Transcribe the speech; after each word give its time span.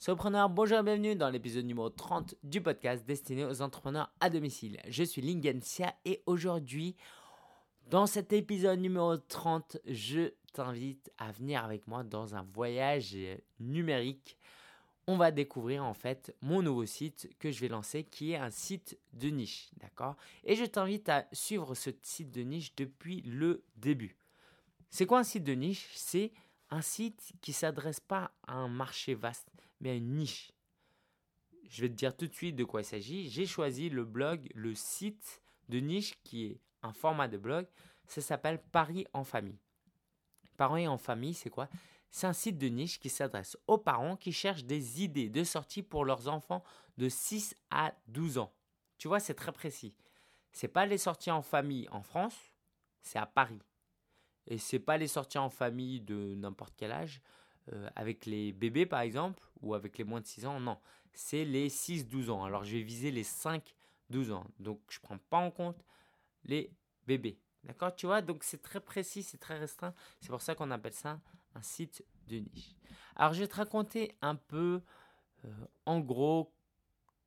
Solopreneur, 0.00 0.48
bonjour 0.48 0.78
et 0.78 0.82
bienvenue 0.84 1.16
dans 1.16 1.28
l'épisode 1.28 1.64
numéro 1.64 1.90
30 1.90 2.36
du 2.44 2.60
podcast 2.60 3.04
destiné 3.04 3.44
aux 3.44 3.62
entrepreneurs 3.62 4.12
à 4.20 4.30
domicile. 4.30 4.78
Je 4.86 5.02
suis 5.02 5.20
Lingensia 5.20 5.92
et 6.04 6.22
aujourd'hui, 6.26 6.94
dans 7.90 8.06
cet 8.06 8.32
épisode 8.32 8.78
numéro 8.78 9.16
30, 9.16 9.78
je 9.86 10.30
t'invite 10.52 11.10
à 11.18 11.32
venir 11.32 11.64
avec 11.64 11.88
moi 11.88 12.04
dans 12.04 12.36
un 12.36 12.42
voyage 12.42 13.16
numérique. 13.58 14.38
On 15.08 15.16
va 15.16 15.32
découvrir 15.32 15.82
en 15.82 15.94
fait 15.94 16.32
mon 16.42 16.62
nouveau 16.62 16.86
site 16.86 17.28
que 17.40 17.50
je 17.50 17.58
vais 17.58 17.68
lancer 17.68 18.04
qui 18.04 18.30
est 18.30 18.36
un 18.36 18.50
site 18.50 18.96
de 19.14 19.30
niche, 19.30 19.68
d'accord? 19.78 20.14
Et 20.44 20.54
je 20.54 20.64
t'invite 20.64 21.08
à 21.08 21.26
suivre 21.32 21.74
ce 21.74 21.90
site 22.02 22.30
de 22.30 22.42
niche 22.42 22.72
depuis 22.76 23.22
le 23.22 23.64
début. 23.74 24.16
C'est 24.90 25.06
quoi 25.06 25.18
un 25.18 25.24
site 25.24 25.42
de 25.42 25.54
niche? 25.54 25.88
C'est 25.92 26.30
un 26.70 26.82
site 26.82 27.32
qui 27.40 27.52
s'adresse 27.52 27.98
pas 27.98 28.30
à 28.46 28.54
un 28.54 28.68
marché 28.68 29.14
vaste, 29.14 29.50
mais 29.80 29.90
à 29.90 29.94
une 29.94 30.16
niche. 30.16 30.52
Je 31.68 31.82
vais 31.82 31.88
te 31.88 31.94
dire 31.94 32.16
tout 32.16 32.26
de 32.26 32.34
suite 32.34 32.56
de 32.56 32.64
quoi 32.64 32.80
il 32.80 32.84
s'agit. 32.84 33.28
J'ai 33.28 33.46
choisi 33.46 33.90
le 33.90 34.04
blog, 34.04 34.48
le 34.54 34.74
site 34.74 35.42
de 35.68 35.78
niche 35.78 36.14
qui 36.22 36.46
est 36.46 36.60
un 36.82 36.92
format 36.92 37.28
de 37.28 37.36
blog. 37.36 37.66
Ça 38.06 38.20
s'appelle 38.20 38.62
Paris 38.72 39.06
en 39.12 39.24
famille. 39.24 39.58
Paris 40.56 40.88
en 40.88 40.98
famille, 40.98 41.34
c'est 41.34 41.50
quoi? 41.50 41.68
C'est 42.10 42.26
un 42.26 42.32
site 42.32 42.58
de 42.58 42.68
niche 42.68 42.98
qui 42.98 43.10
s'adresse 43.10 43.56
aux 43.66 43.78
parents 43.78 44.16
qui 44.16 44.32
cherchent 44.32 44.64
des 44.64 45.02
idées 45.02 45.28
de 45.28 45.44
sortie 45.44 45.82
pour 45.82 46.04
leurs 46.04 46.28
enfants 46.28 46.64
de 46.96 47.08
6 47.08 47.54
à 47.70 47.94
12 48.06 48.38
ans. 48.38 48.52
Tu 48.96 49.08
vois, 49.08 49.20
c'est 49.20 49.34
très 49.34 49.52
précis. 49.52 49.94
C'est 50.52 50.68
pas 50.68 50.86
les 50.86 50.98
sorties 50.98 51.30
en 51.30 51.42
famille 51.42 51.86
en 51.90 52.02
France, 52.02 52.34
c'est 53.02 53.18
à 53.18 53.26
Paris. 53.26 53.60
Et 54.46 54.58
c'est 54.58 54.78
pas 54.78 54.96
les 54.96 55.06
sorties 55.06 55.38
en 55.38 55.50
famille 55.50 56.00
de 56.00 56.34
n'importe 56.34 56.74
quel 56.76 56.90
âge, 56.90 57.20
euh, 57.72 57.88
avec 57.96 58.26
les 58.26 58.52
bébés 58.52 58.86
par 58.86 59.00
exemple, 59.00 59.42
ou 59.60 59.74
avec 59.74 59.98
les 59.98 60.04
moins 60.04 60.20
de 60.20 60.26
6 60.26 60.46
ans, 60.46 60.60
non. 60.60 60.78
C'est 61.12 61.44
les 61.44 61.68
6-12 61.68 62.30
ans. 62.30 62.44
Alors 62.44 62.64
je 62.64 62.76
vais 62.76 62.82
viser 62.82 63.10
les 63.10 63.24
5-12 63.24 64.32
ans. 64.32 64.46
Donc 64.58 64.80
je 64.88 65.00
prends 65.00 65.18
pas 65.18 65.38
en 65.38 65.50
compte 65.50 65.84
les 66.44 66.72
bébés. 67.06 67.38
D'accord? 67.64 67.94
Tu 67.94 68.06
vois? 68.06 68.22
Donc 68.22 68.44
c'est 68.44 68.62
très 68.62 68.80
précis, 68.80 69.22
c'est 69.22 69.38
très 69.38 69.58
restreint. 69.58 69.94
C'est 70.20 70.30
pour 70.30 70.42
ça 70.42 70.54
qu'on 70.54 70.70
appelle 70.70 70.94
ça 70.94 71.20
un 71.54 71.62
site 71.62 72.04
de 72.28 72.38
niche. 72.38 72.74
Alors 73.16 73.32
je 73.32 73.40
vais 73.40 73.48
te 73.48 73.56
raconter 73.56 74.14
un 74.22 74.36
peu, 74.36 74.80
euh, 75.44 75.48
en 75.86 76.00
gros, 76.00 76.52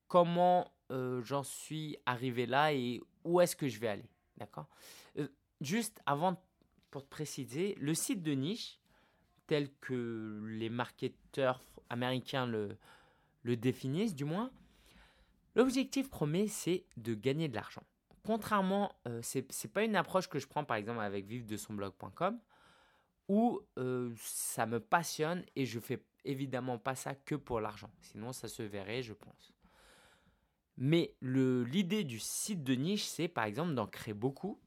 comment 0.08 0.72
euh, 0.92 1.22
j'en 1.24 1.44
suis 1.44 1.98
arrivé 2.06 2.46
là 2.46 2.74
et 2.74 3.02
où 3.24 3.42
est-ce 3.42 3.56
que 3.56 3.68
je 3.68 3.80
vais 3.80 3.88
aller. 3.88 4.10
D'accord? 4.38 4.68
Juste 5.60 6.02
avant 6.06 6.42
pour 6.90 7.04
te 7.04 7.10
préciser, 7.10 7.76
le 7.80 7.94
site 7.94 8.24
de 8.24 8.32
niche, 8.32 8.81
tel 9.52 9.68
que 9.82 10.42
les 10.48 10.70
marketeurs 10.70 11.62
américains 11.90 12.48
le, 12.48 12.78
définissent 13.44 14.16
du 14.16 14.24
moins, 14.24 14.50
l'objectif 15.56 16.10
premier, 16.10 16.48
c'est 16.48 16.86
de 16.96 17.14
gagner 17.16 17.50
de 17.50 17.56
l'argent. 17.56 17.84
Contrairement, 18.26 18.96
euh, 19.10 19.22
ce 19.22 19.40
n'est 19.40 19.72
pas 19.74 19.84
une 19.84 19.98
approche 19.98 20.30
que 20.30 20.40
je 20.40 20.48
prends 20.48 20.64
par 20.64 20.78
exemple 20.78 21.02
avec 21.02 21.26
vivre 21.26 21.46
de 21.46 21.58
son 21.58 21.74
blog.com, 21.74 22.40
où 23.28 23.60
euh, 23.78 24.14
ça 24.16 24.66
me 24.66 24.80
passionne 24.80 25.44
et 25.58 25.66
je 25.66 25.82
fais 25.82 26.02
évidemment 26.24 26.78
pas 26.78 26.96
ça 26.96 27.14
que 27.14 27.36
pour 27.36 27.60
l'argent. 27.60 27.92
Sinon, 28.00 28.32
ça 28.32 28.48
se 28.48 28.64
verrait, 28.64 29.04
je 29.04 29.12
pense. 29.12 29.52
Mais 30.78 31.14
l'idée 31.22 32.06
du 32.06 32.20
site 32.20 32.64
de 32.64 32.76
niche, 32.76 33.04
c'est 33.04 33.28
par 33.28 33.44
exemple 33.44 33.74
d'en 33.74 33.88
créer 33.88 34.14
beaucoup 34.14 34.62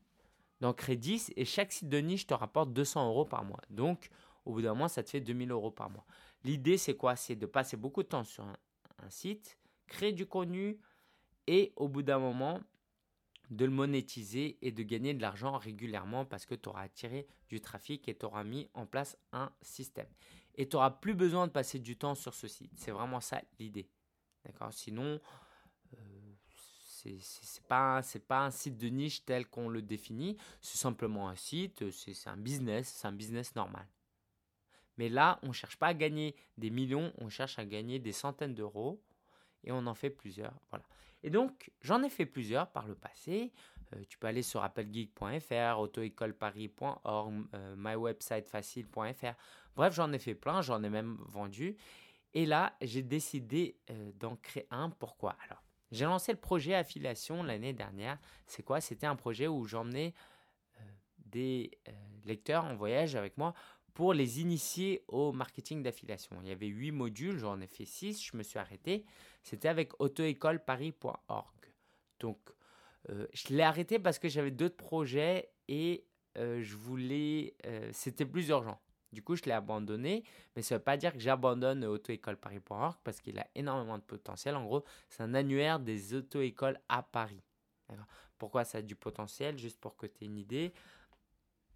d'en 0.60 0.72
créer 0.72 0.96
10 0.96 1.32
et 1.36 1.44
chaque 1.44 1.72
site 1.72 1.88
de 1.88 1.98
niche 1.98 2.26
te 2.26 2.34
rapporte 2.34 2.72
200 2.72 3.08
euros 3.08 3.24
par 3.24 3.44
mois. 3.44 3.60
Donc, 3.70 4.08
au 4.44 4.52
bout 4.52 4.62
d'un 4.62 4.74
mois, 4.74 4.88
ça 4.88 5.02
te 5.02 5.10
fait 5.10 5.20
2000 5.20 5.50
euros 5.50 5.70
par 5.70 5.90
mois. 5.90 6.04
L'idée, 6.44 6.76
c'est 6.76 6.96
quoi? 6.96 7.16
C'est 7.16 7.36
de 7.36 7.46
passer 7.46 7.76
beaucoup 7.76 8.02
de 8.02 8.08
temps 8.08 8.24
sur 8.24 8.44
un, 8.44 8.56
site, 9.08 9.58
créer 9.86 10.12
du 10.12 10.26
contenu 10.26 10.78
et 11.46 11.72
au 11.76 11.88
bout 11.88 12.02
d'un 12.02 12.18
moment, 12.18 12.60
de 13.50 13.66
le 13.66 13.70
monétiser 13.70 14.56
et 14.62 14.72
de 14.72 14.82
gagner 14.82 15.12
de 15.12 15.20
l'argent 15.20 15.58
régulièrement 15.58 16.24
parce 16.24 16.46
que 16.46 16.54
tu 16.54 16.70
auras 16.70 16.84
attiré 16.84 17.26
du 17.50 17.60
trafic 17.60 18.08
et 18.08 18.16
tu 18.16 18.24
auras 18.24 18.44
mis 18.44 18.70
en 18.72 18.86
place 18.86 19.18
un 19.32 19.52
système. 19.60 20.08
Et 20.54 20.66
tu 20.66 20.76
n'auras 20.76 20.90
plus 20.90 21.14
besoin 21.14 21.46
de 21.46 21.52
passer 21.52 21.78
du 21.78 21.96
temps 21.96 22.14
sur 22.14 22.32
ce 22.32 22.48
site. 22.48 22.72
C'est 22.76 22.90
vraiment 22.90 23.20
ça 23.20 23.42
l'idée. 23.58 23.86
D'accord? 24.44 24.72
Sinon, 24.72 25.20
euh, 25.92 26.24
pas 27.68 28.02
c'est 28.02 28.26
pas 28.26 28.46
un 28.46 28.50
site 28.50 28.78
de 28.78 28.88
niche 28.88 29.24
tel 29.24 29.46
qu'on 29.46 29.68
le 29.68 29.82
définit. 29.82 30.36
C'est 30.60 30.78
simplement 30.78 31.28
un 31.28 31.36
site. 31.36 31.90
C'est 31.90 32.28
un 32.28 32.36
business. 32.36 32.94
C'est 32.96 33.06
un 33.06 33.12
business 33.12 33.54
normal. 33.54 33.86
Mais 34.96 35.08
là, 35.08 35.38
on 35.42 35.48
ne 35.48 35.52
cherche 35.52 35.76
pas 35.76 35.88
à 35.88 35.94
gagner 35.94 36.36
des 36.56 36.70
millions, 36.70 37.12
on 37.18 37.28
cherche 37.28 37.58
à 37.58 37.64
gagner 37.64 37.98
des 37.98 38.12
centaines 38.12 38.54
d'euros 38.54 39.02
et 39.64 39.72
on 39.72 39.86
en 39.86 39.94
fait 39.94 40.10
plusieurs. 40.10 40.54
Voilà. 40.70 40.84
Et 41.22 41.30
donc, 41.30 41.70
j'en 41.80 42.02
ai 42.02 42.10
fait 42.10 42.26
plusieurs 42.26 42.70
par 42.70 42.86
le 42.86 42.94
passé. 42.94 43.52
Euh, 43.94 44.02
tu 44.08 44.18
peux 44.18 44.26
aller 44.26 44.42
sur 44.42 44.62
appelgeek.fr, 44.62 45.78
autoécoleparis.org, 45.78 47.44
euh, 47.54 47.74
mywebsitefacile.fr. 47.76 49.34
Bref, 49.74 49.94
j'en 49.94 50.12
ai 50.12 50.18
fait 50.18 50.34
plein, 50.34 50.62
j'en 50.62 50.82
ai 50.82 50.90
même 50.90 51.16
vendu. 51.28 51.76
Et 52.34 52.46
là, 52.46 52.76
j'ai 52.82 53.02
décidé 53.02 53.78
euh, 53.90 54.12
d'en 54.16 54.36
créer 54.36 54.66
un. 54.70 54.90
Pourquoi? 54.90 55.36
Alors, 55.46 55.62
j'ai 55.92 56.04
lancé 56.04 56.32
le 56.32 56.38
projet 56.38 56.74
affiliation 56.74 57.42
l'année 57.42 57.72
dernière. 57.72 58.18
C'est 58.46 58.62
quoi? 58.62 58.80
C'était 58.80 59.06
un 59.06 59.16
projet 59.16 59.46
où 59.46 59.64
j'emmenais 59.64 60.12
euh, 60.76 60.84
des 61.18 61.70
lecteurs 62.24 62.64
en 62.64 62.74
voyage 62.74 63.14
avec 63.14 63.38
moi 63.38 63.54
pour 63.94 64.12
les 64.12 64.40
initier 64.40 65.04
au 65.08 65.32
marketing 65.32 65.82
d'affiliation. 65.82 66.36
Il 66.42 66.48
y 66.48 66.52
avait 66.52 66.66
huit 66.66 66.90
modules, 66.90 67.38
j'en 67.38 67.60
ai 67.60 67.66
fait 67.66 67.84
six, 67.84 68.22
je 68.22 68.36
me 68.36 68.42
suis 68.42 68.58
arrêté. 68.58 69.04
C'était 69.42 69.68
avec 69.68 69.92
autoécoleparis.org. 70.00 71.72
Donc, 72.20 72.38
euh, 73.10 73.26
je 73.32 73.54
l'ai 73.54 73.62
arrêté 73.62 73.98
parce 73.98 74.18
que 74.18 74.28
j'avais 74.28 74.50
d'autres 74.50 74.76
projets 74.76 75.50
et 75.68 76.04
je 76.36 76.74
voulais. 76.74 77.54
C'était 77.92 78.26
plus 78.26 78.48
urgent. 78.48 78.80
Du 79.14 79.22
coup, 79.22 79.36
je 79.36 79.44
l'ai 79.44 79.52
abandonné, 79.52 80.24
mais 80.56 80.62
ça 80.62 80.74
ne 80.74 80.78
veut 80.80 80.84
pas 80.84 80.96
dire 80.96 81.12
que 81.12 81.20
j'abandonne 81.20 81.84
auto-école-paris.org 81.84 82.96
parce 83.04 83.20
qu'il 83.20 83.38
a 83.38 83.46
énormément 83.54 83.96
de 83.96 84.02
potentiel. 84.02 84.56
En 84.56 84.64
gros, 84.64 84.84
c'est 85.08 85.22
un 85.22 85.34
annuaire 85.34 85.78
des 85.78 86.14
auto-écoles 86.14 86.80
à 86.88 87.04
Paris. 87.04 87.40
Pourquoi 88.38 88.64
ça 88.64 88.78
a 88.78 88.82
du 88.82 88.96
potentiel? 88.96 89.56
Juste 89.56 89.80
pour 89.80 89.96
que 89.96 90.06
tu 90.06 90.24
aies 90.24 90.26
une 90.26 90.36
idée. 90.36 90.72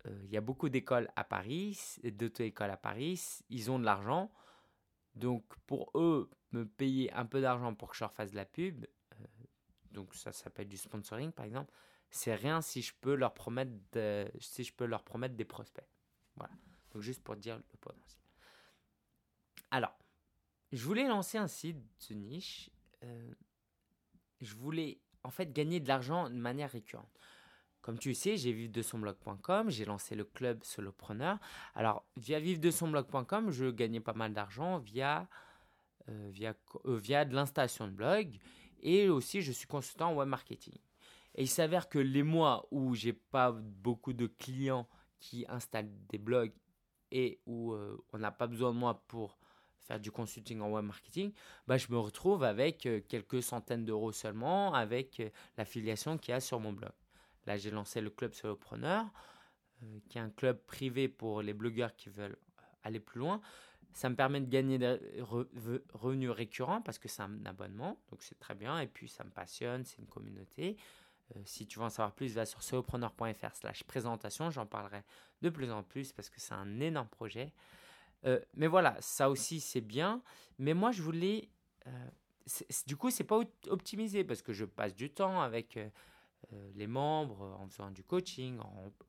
Euh, 0.09 0.21
il 0.25 0.31
y 0.31 0.37
a 0.37 0.41
beaucoup 0.41 0.69
d'écoles 0.69 1.11
à 1.17 1.25
Paris, 1.25 1.99
d'auto-écoles 2.03 2.71
à 2.71 2.77
Paris. 2.77 3.41
Ils 3.51 3.71
ont 3.71 3.79
de 3.79 3.85
l'argent. 3.85 4.31
Donc, 5.15 5.45
pour 5.67 5.91
eux, 5.95 6.31
me 6.53 6.65
payer 6.67 7.13
un 7.13 7.27
peu 7.27 7.41
d'argent 7.41 7.75
pour 7.75 7.91
que 7.91 7.97
je 7.97 8.05
leur 8.05 8.13
fasse 8.13 8.31
de 8.31 8.37
la 8.37 8.45
pub, 8.45 8.87
euh, 9.13 9.25
donc 9.91 10.15
ça 10.15 10.33
s'appelle 10.33 10.69
du 10.69 10.77
sponsoring 10.77 11.33
par 11.33 11.45
exemple, 11.45 11.73
c'est 12.11 12.35
rien 12.35 12.63
si 12.63 12.81
je 12.81 12.95
peux 13.01 13.15
leur 13.15 13.35
promettre, 13.35 13.73
si 14.41 14.65
je 14.65 14.73
peux 14.73 14.87
leur 14.87 15.05
promettre 15.05 15.35
des 15.35 15.45
prospects. 15.45 15.89
Voilà. 16.37 16.55
Donc 16.93 17.03
juste 17.03 17.23
pour 17.23 17.37
dire 17.37 17.57
le 17.57 17.77
potentiel. 17.79 18.23
Alors, 19.71 19.95
je 20.73 20.85
voulais 20.85 21.07
lancer 21.07 21.39
un 21.39 21.49
site 21.49 21.79
de 22.09 22.15
niche. 22.15 22.71
Euh, 23.03 23.35
je 24.41 24.55
voulais 24.55 25.01
en 25.23 25.31
fait 25.31 25.53
gagner 25.53 25.81
de 25.81 25.89
l'argent 25.89 26.31
de 26.31 26.35
manière 26.37 26.71
récurrente. 26.71 27.13
Comme 27.89 27.99
tu 27.99 28.13
sais, 28.13 28.37
j'ai 28.37 28.53
vive 28.53 28.71
de 28.71 28.83
son 28.83 28.99
blog.com, 28.99 29.71
j'ai 29.71 29.87
lancé 29.87 30.15
le 30.15 30.25
club 30.25 30.63
solopreneur. 30.63 31.39
Alors, 31.75 32.05
via 32.19 32.39
vive 32.39 32.61
de 32.61 32.71
son 32.71 32.89
blog.com, 32.91 33.51
je 33.51 33.71
gagnais 33.71 34.01
pas 34.01 34.13
mal 34.13 34.35
d'argent 34.35 34.77
via, 34.77 35.27
euh, 36.11 36.29
via, 36.31 36.55
euh, 36.85 36.99
via 36.99 37.25
de 37.25 37.35
l'installation 37.35 37.87
de 37.87 37.93
blog 37.93 38.37
et 38.83 39.09
aussi 39.09 39.41
je 39.41 39.53
suis 39.53 39.67
consultant 39.67 40.11
en 40.11 40.17
web 40.17 40.29
marketing. 40.29 40.75
Et 41.35 41.45
il 41.45 41.49
s'avère 41.49 41.89
que 41.89 41.99
les 41.99 42.23
mois 42.23 42.69
où 42.71 42.95
j'ai 42.95 43.15
pas 43.15 43.53
beaucoup 43.53 44.13
de 44.13 44.27
clients 44.27 44.87
qui 45.19 45.47
installent 45.49 45.89
des 46.11 46.19
blogs 46.19 46.53
et 47.11 47.41
où 47.47 47.73
euh, 47.73 47.97
on 48.13 48.19
n'a 48.19 48.33
pas 48.33 48.49
besoin 48.49 48.75
de 48.75 48.79
moi 48.79 49.03
pour 49.09 49.39
faire 49.85 49.99
du 49.99 50.11
consulting 50.11 50.61
en 50.61 50.71
web 50.71 50.85
marketing, 50.85 51.33
bah, 51.67 51.79
je 51.79 51.87
me 51.91 51.99
retrouve 51.99 52.45
avec 52.45 52.87
quelques 53.09 53.43
centaines 53.43 53.87
d'euros 53.87 54.13
seulement 54.13 54.75
avec 54.75 55.23
l'affiliation 55.57 56.19
qu'il 56.19 56.33
y 56.33 56.35
a 56.35 56.41
sur 56.41 56.61
mon 56.61 56.75
blog. 56.75 56.93
Là, 57.49 57.57
j'ai 57.57 57.71
lancé 57.71 58.03
le 58.03 58.11
club 58.11 58.35
solopreneur, 58.35 59.07
qui 60.11 60.19
est 60.19 60.21
un 60.21 60.29
club 60.29 60.59
privé 60.67 61.09
pour 61.09 61.41
les 61.41 61.55
blogueurs 61.55 61.97
qui 61.97 62.11
veulent 62.11 62.37
aller 62.83 63.01
plus 63.01 63.21
loin. 63.21 63.41
Ça 63.95 64.11
me 64.11 64.15
permet 64.15 64.43
de 64.43 64.51
gagner 64.51 64.77
des 64.77 64.99
revenus 65.23 66.29
récurrents 66.29 66.83
parce 66.83 66.99
que 66.99 67.09
c'est 67.09 67.23
un 67.23 67.47
abonnement, 67.47 67.99
donc 68.11 68.23
c'est 68.23 68.39
très 68.39 68.55
bien. 68.55 68.79
Et 68.81 68.87
puis 68.87 69.09
ça 69.09 69.25
me 69.25 69.31
passionne, 69.31 69.87
c'est 69.87 69.97
une 69.97 70.07
communauté. 70.09 70.77
Euh, 71.35 71.41
si 71.47 71.67
tu 71.67 71.79
veux 71.79 71.87
en 71.87 71.89
savoir 71.89 72.15
plus, 72.15 72.35
va 72.35 72.45
sur 72.45 72.63
solopreneur.fr 72.63 73.57
slash 73.57 73.83
présentation. 73.85 74.51
J'en 74.51 74.67
parlerai 74.67 75.03
de 75.41 75.49
plus 75.49 75.71
en 75.71 75.83
plus 75.83 76.13
parce 76.13 76.29
que 76.29 76.43
c'est 76.43 76.53
un 76.53 76.81
énorme 76.81 77.09
projet. 77.09 77.55
Euh, 78.27 78.39
mais 78.57 78.67
voilà, 78.67 78.95
ça 79.01 79.31
aussi 79.31 79.59
c'est 79.61 79.81
bien. 79.81 80.23
Mais 80.59 80.75
moi 80.75 80.93
je 80.93 81.01
voulais... 81.01 81.49
Euh, 81.87 82.09
du 82.87 82.97
coup, 82.97 83.11
c'est 83.11 83.25
pas 83.25 83.41
optimisé 83.69 84.23
parce 84.23 84.43
que 84.43 84.53
je 84.53 84.67
passe 84.67 84.95
du 84.95 85.11
temps 85.11 85.41
avec 85.41 85.79
les 86.75 86.87
membres 86.87 87.57
en 87.61 87.69
faisant 87.69 87.91
du 87.91 88.05
coaching, 88.05 88.59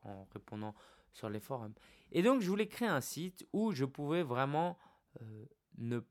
en, 0.03 0.25
répondant 0.33 0.75
sur 1.13 1.29
les 1.29 1.39
forums. 1.39 1.73
Et 2.11 2.21
donc 2.21 2.41
je 2.41 2.49
voulais 2.49 2.67
créer 2.67 2.89
un 2.89 3.01
site 3.01 3.47
où 3.53 3.71
je 3.71 3.85
pouvais 3.85 4.23
vraiment 4.23 4.77
ne 5.77 6.01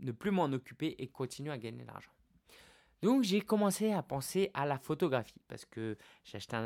ne 0.00 0.12
plus 0.12 0.30
m'en 0.30 0.46
occuper 0.46 0.96
et 0.98 1.08
continuer 1.08 1.52
à 1.52 1.58
gagner 1.58 1.82
de 1.82 1.86
l'argent. 1.86 2.12
Donc 3.02 3.22
j'ai 3.22 3.40
commencé 3.40 3.92
à 3.92 4.02
penser 4.02 4.50
à 4.54 4.66
la 4.66 4.78
photographie 4.78 5.40
parce 5.48 5.64
que 5.64 5.96
j'ai 6.24 6.36
acheté 6.36 6.56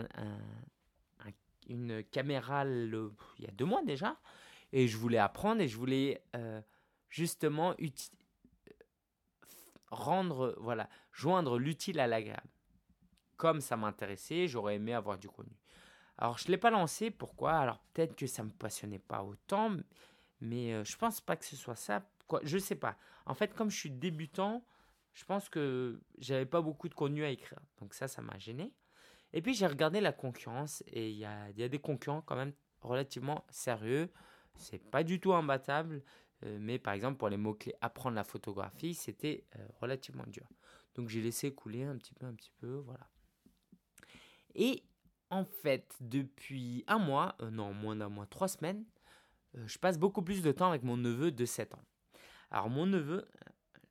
une 1.69 2.05
caméra 2.05 2.65
il 2.67 3.13
y 3.39 3.47
a 3.47 3.53
deux 3.53 3.65
mois 3.65 3.83
déjà 3.85 4.19
et 4.73 4.89
je 4.89 4.97
voulais 4.97 5.19
apprendre 5.19 5.63
et 5.63 5.69
je 5.69 5.77
voulais 5.77 6.23
euh, 6.35 6.61
justement 7.09 7.75
rendre, 9.91 10.57
voilà, 10.59 10.89
joindre 11.13 11.59
l'utile 11.59 12.01
à 12.01 12.07
l'agréable. 12.07 12.49
Comme 13.45 13.61
ça 13.61 13.77
m'intéressait, 13.77 14.49
j'aurais 14.49 14.77
aimé 14.77 14.95
avoir 14.95 15.19
du 15.19 15.29
contenu. 15.29 15.55
Alors 16.17 16.39
je 16.39 16.47
ne 16.47 16.53
l'ai 16.53 16.57
pas 16.57 16.71
lancé, 16.71 17.11
pourquoi? 17.11 17.53
Alors 17.53 17.79
peut-être 17.93 18.17
que 18.17 18.27
ça 18.27 18.43
ne 18.43 18.49
me 18.49 18.53
passionnait 18.55 18.99
pas 18.99 19.23
autant, 19.23 19.77
mais 20.41 20.71
je 20.71 20.75
euh, 20.77 20.85
je 20.85 20.97
pense 20.97 21.21
pas 21.21 21.37
que 21.37 21.45
ce 21.45 21.55
soit 21.55 21.77
ça. 21.77 22.09
Quoi, 22.27 22.41
je 22.43 22.57
sais 22.57 22.75
pas. 22.75 22.97
En 23.27 23.35
fait, 23.35 23.53
comme 23.53 23.71
je 23.71 23.77
suis 23.77 23.91
débutant, 23.91 24.65
je 25.13 25.27
pense 25.27 25.51
que 25.51 26.01
j'avais 26.17 26.47
pas 26.47 26.63
beaucoup 26.63 26.89
de 26.89 26.95
contenu 26.95 27.23
à 27.23 27.29
écrire. 27.29 27.61
Donc 27.83 27.93
ça, 27.93 28.09
ça 28.09 28.23
m'a 28.23 28.39
gêné. 28.39 28.73
Et 29.35 29.43
puis 29.43 29.53
j'ai 29.53 29.67
regardé 29.67 30.01
la 30.01 30.13
concurrence 30.13 30.83
et 30.87 31.11
il 31.11 31.19
y 31.19 31.27
a, 31.27 31.51
y 31.51 31.63
a, 31.63 31.69
des 31.69 31.81
concurrents 31.81 32.23
quand 32.23 32.37
même 32.37 32.55
relativement 32.81 33.45
sérieux. 33.51 34.11
C'est 34.57 34.83
pas 34.91 35.05
du 35.05 35.21
tout 35.21 35.35
imbattable, 35.35 36.03
euh, 36.47 36.57
mais 36.59 36.79
par 36.79 36.95
exemple 36.95 37.19
pour 37.19 37.29
les 37.29 37.37
mots-clés 37.37 37.75
apprendre 37.83 38.17
la 38.17 38.25
photographie, 38.25 38.95
c'était 38.95 39.45
euh, 39.57 39.67
relativement 39.83 40.25
dur. 40.29 40.49
Donc 40.95 41.11
j'ai 41.11 41.21
laissé 41.21 41.53
couler 41.53 41.83
un 41.83 41.99
petit 41.99 42.15
peu, 42.15 42.25
un 42.25 42.33
petit 42.33 42.53
peu, 42.59 42.77
voilà. 42.77 43.07
Et 44.55 44.83
en 45.31 45.45
fait, 45.45 45.97
depuis 46.01 46.85
un 46.87 46.99
mois, 46.99 47.37
euh, 47.41 47.51
non, 47.51 47.73
moins 47.73 47.97
d'un 47.97 48.09
mois, 48.09 48.27
trois 48.27 48.49
semaines, 48.49 48.85
je 49.67 49.79
passe 49.79 49.99
beaucoup 49.99 50.23
plus 50.23 50.43
de 50.43 50.51
temps 50.51 50.69
avec 50.69 50.83
mon 50.83 50.97
neveu 50.97 51.31
de 51.31 51.45
7 51.45 51.75
ans. 51.75 51.85
Alors 52.51 52.69
mon 52.69 52.87
neveu, 52.87 53.25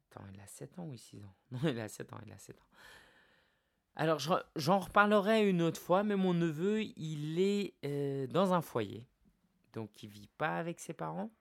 attends, 0.09 0.25
il 0.33 0.39
a 0.41 0.47
7 0.47 0.77
ans 0.77 0.85
ou 0.87 0.97
6 0.97 1.23
ans? 1.23 1.33
Non, 1.51 1.59
il 1.63 1.79
a 1.79 1.87
7 1.87 2.11
ans, 2.11 2.19
il 2.25 2.33
a 2.33 2.37
7 2.37 2.57
ans. 2.57 2.65
Alors 3.95 4.19
j'en 4.55 4.79
reparlerai 4.79 5.47
une 5.47 5.61
autre 5.61 5.79
fois, 5.79 6.03
mais 6.03 6.17
mon 6.17 6.33
neveu, 6.33 6.81
il 6.81 7.39
est 7.39 8.27
dans 8.27 8.53
un 8.53 8.61
foyer 8.61 9.07
donc 9.73 10.03
il 10.03 10.09
vit 10.09 10.29
pas 10.37 10.57
avec 10.57 10.79
ses 10.79 10.93
parents. 10.93 11.31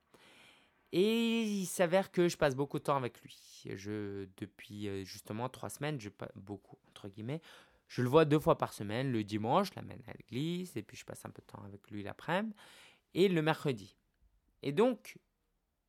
Et 0.95 1.43
il 1.43 1.67
s'avère 1.67 2.11
que 2.11 2.29
je 2.29 2.37
passe 2.37 2.55
beaucoup 2.55 2.79
de 2.79 2.85
temps 2.85 2.97
avec 2.97 3.19
lui. 3.23 3.63
Je, 3.77 4.27
depuis 4.37 4.89
euh, 4.89 5.05
justement 5.05 5.49
trois 5.49 5.71
semaines, 5.71 5.99
je 5.99 6.11
passe 6.11 6.33
beaucoup, 6.35 6.77
entre 6.89 7.09
guillemets. 7.09 7.41
Je 7.93 8.01
le 8.01 8.09
vois 8.09 8.25
deux 8.25 8.39
fois 8.39 8.57
par 8.57 8.73
semaine. 8.73 9.13
Le 9.13 9.23
dimanche, 9.23 9.69
je 9.69 9.75
l'amène 9.77 10.03
à 10.07 10.15
l'église, 10.15 10.75
et 10.79 10.83
puis 10.83 10.97
je 10.97 11.05
passe 11.05 11.27
un 11.27 11.29
peu 11.29 11.43
de 11.43 11.47
temps 11.47 11.63
avec 11.63 11.91
lui 11.91 12.03
l'après-midi, 12.03 12.55
et 13.13 13.29
le 13.29 13.43
mercredi. 13.43 13.99
Et 14.63 14.73
donc, 14.73 15.19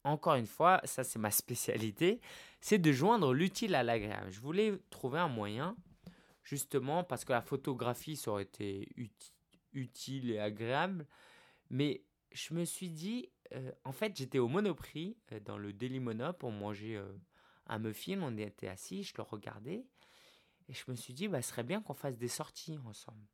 encore 0.03 0.35
une 0.35 0.45
fois, 0.45 0.81
ça 0.83 1.05
c'est 1.05 1.17
ma 1.17 1.31
spécialité, 1.44 2.19
c'est 2.59 2.77
de 2.77 2.91
joindre 2.91 3.33
l'utile 3.33 3.73
à 3.73 3.83
l'agréable. 3.83 4.29
Je 4.31 4.41
voulais 4.41 4.77
trouver 4.89 5.19
un 5.19 5.29
moyen, 5.29 5.77
justement, 6.44 7.05
parce 7.05 7.23
que 7.23 7.31
la 7.31 7.41
photographie, 7.41 8.17
ça 8.17 8.31
aurait 8.31 8.44
été 8.44 8.94
utile 9.71 10.31
et 10.31 10.39
agréable, 10.39 11.07
mais 11.69 12.03
je 12.33 12.53
me 12.53 12.65
suis 12.65 12.89
dit, 12.89 13.29
euh, 13.53 13.71
en 13.85 13.94
fait, 13.94 14.13
j'étais 14.17 14.39
au 14.39 14.50
Monoprix, 14.50 15.15
euh, 15.31 15.39
dans 15.39 15.57
le 15.57 15.71
Daily 15.71 16.01
Monop, 16.01 16.44
on 16.44 16.51
mangeait 16.51 16.97
euh, 16.97 17.13
un 17.67 17.79
muffin, 17.79 18.19
on 18.21 18.35
était 18.35 18.67
assis, 18.67 19.03
je 19.03 19.13
le 19.15 19.23
regardais, 19.23 19.85
et 20.68 20.74
je 20.74 20.83
me 20.88 20.95
suis 20.95 21.13
dit, 21.13 21.27
bah, 21.27 21.42
ce 21.42 21.50
serait 21.50 21.63
bien 21.63 21.81
qu'on 21.81 21.94
fasse 21.94 22.18
des 22.18 22.27
sorties 22.27 22.77
ensemble. 22.86 23.27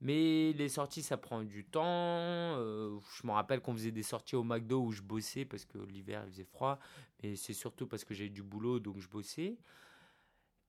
Mais 0.00 0.52
les 0.54 0.70
sorties, 0.70 1.02
ça 1.02 1.18
prend 1.18 1.42
du 1.42 1.64
temps. 1.66 2.56
je 2.56 3.26
me 3.26 3.32
rappelle 3.32 3.60
qu'on 3.60 3.74
faisait 3.74 3.90
des 3.90 4.02
sorties 4.02 4.34
au 4.34 4.42
McDo 4.42 4.80
où 4.82 4.92
je 4.92 5.02
bossais 5.02 5.44
parce 5.44 5.66
que 5.66 5.76
l'hiver 5.76 6.22
il 6.26 6.32
faisait 6.32 6.44
froid. 6.44 6.78
Mais 7.22 7.36
c'est 7.36 7.52
surtout 7.52 7.86
parce 7.86 8.04
que 8.04 8.14
j'avais 8.14 8.30
du 8.30 8.42
boulot 8.42 8.80
donc 8.80 8.98
je 8.98 9.08
bossais. 9.08 9.58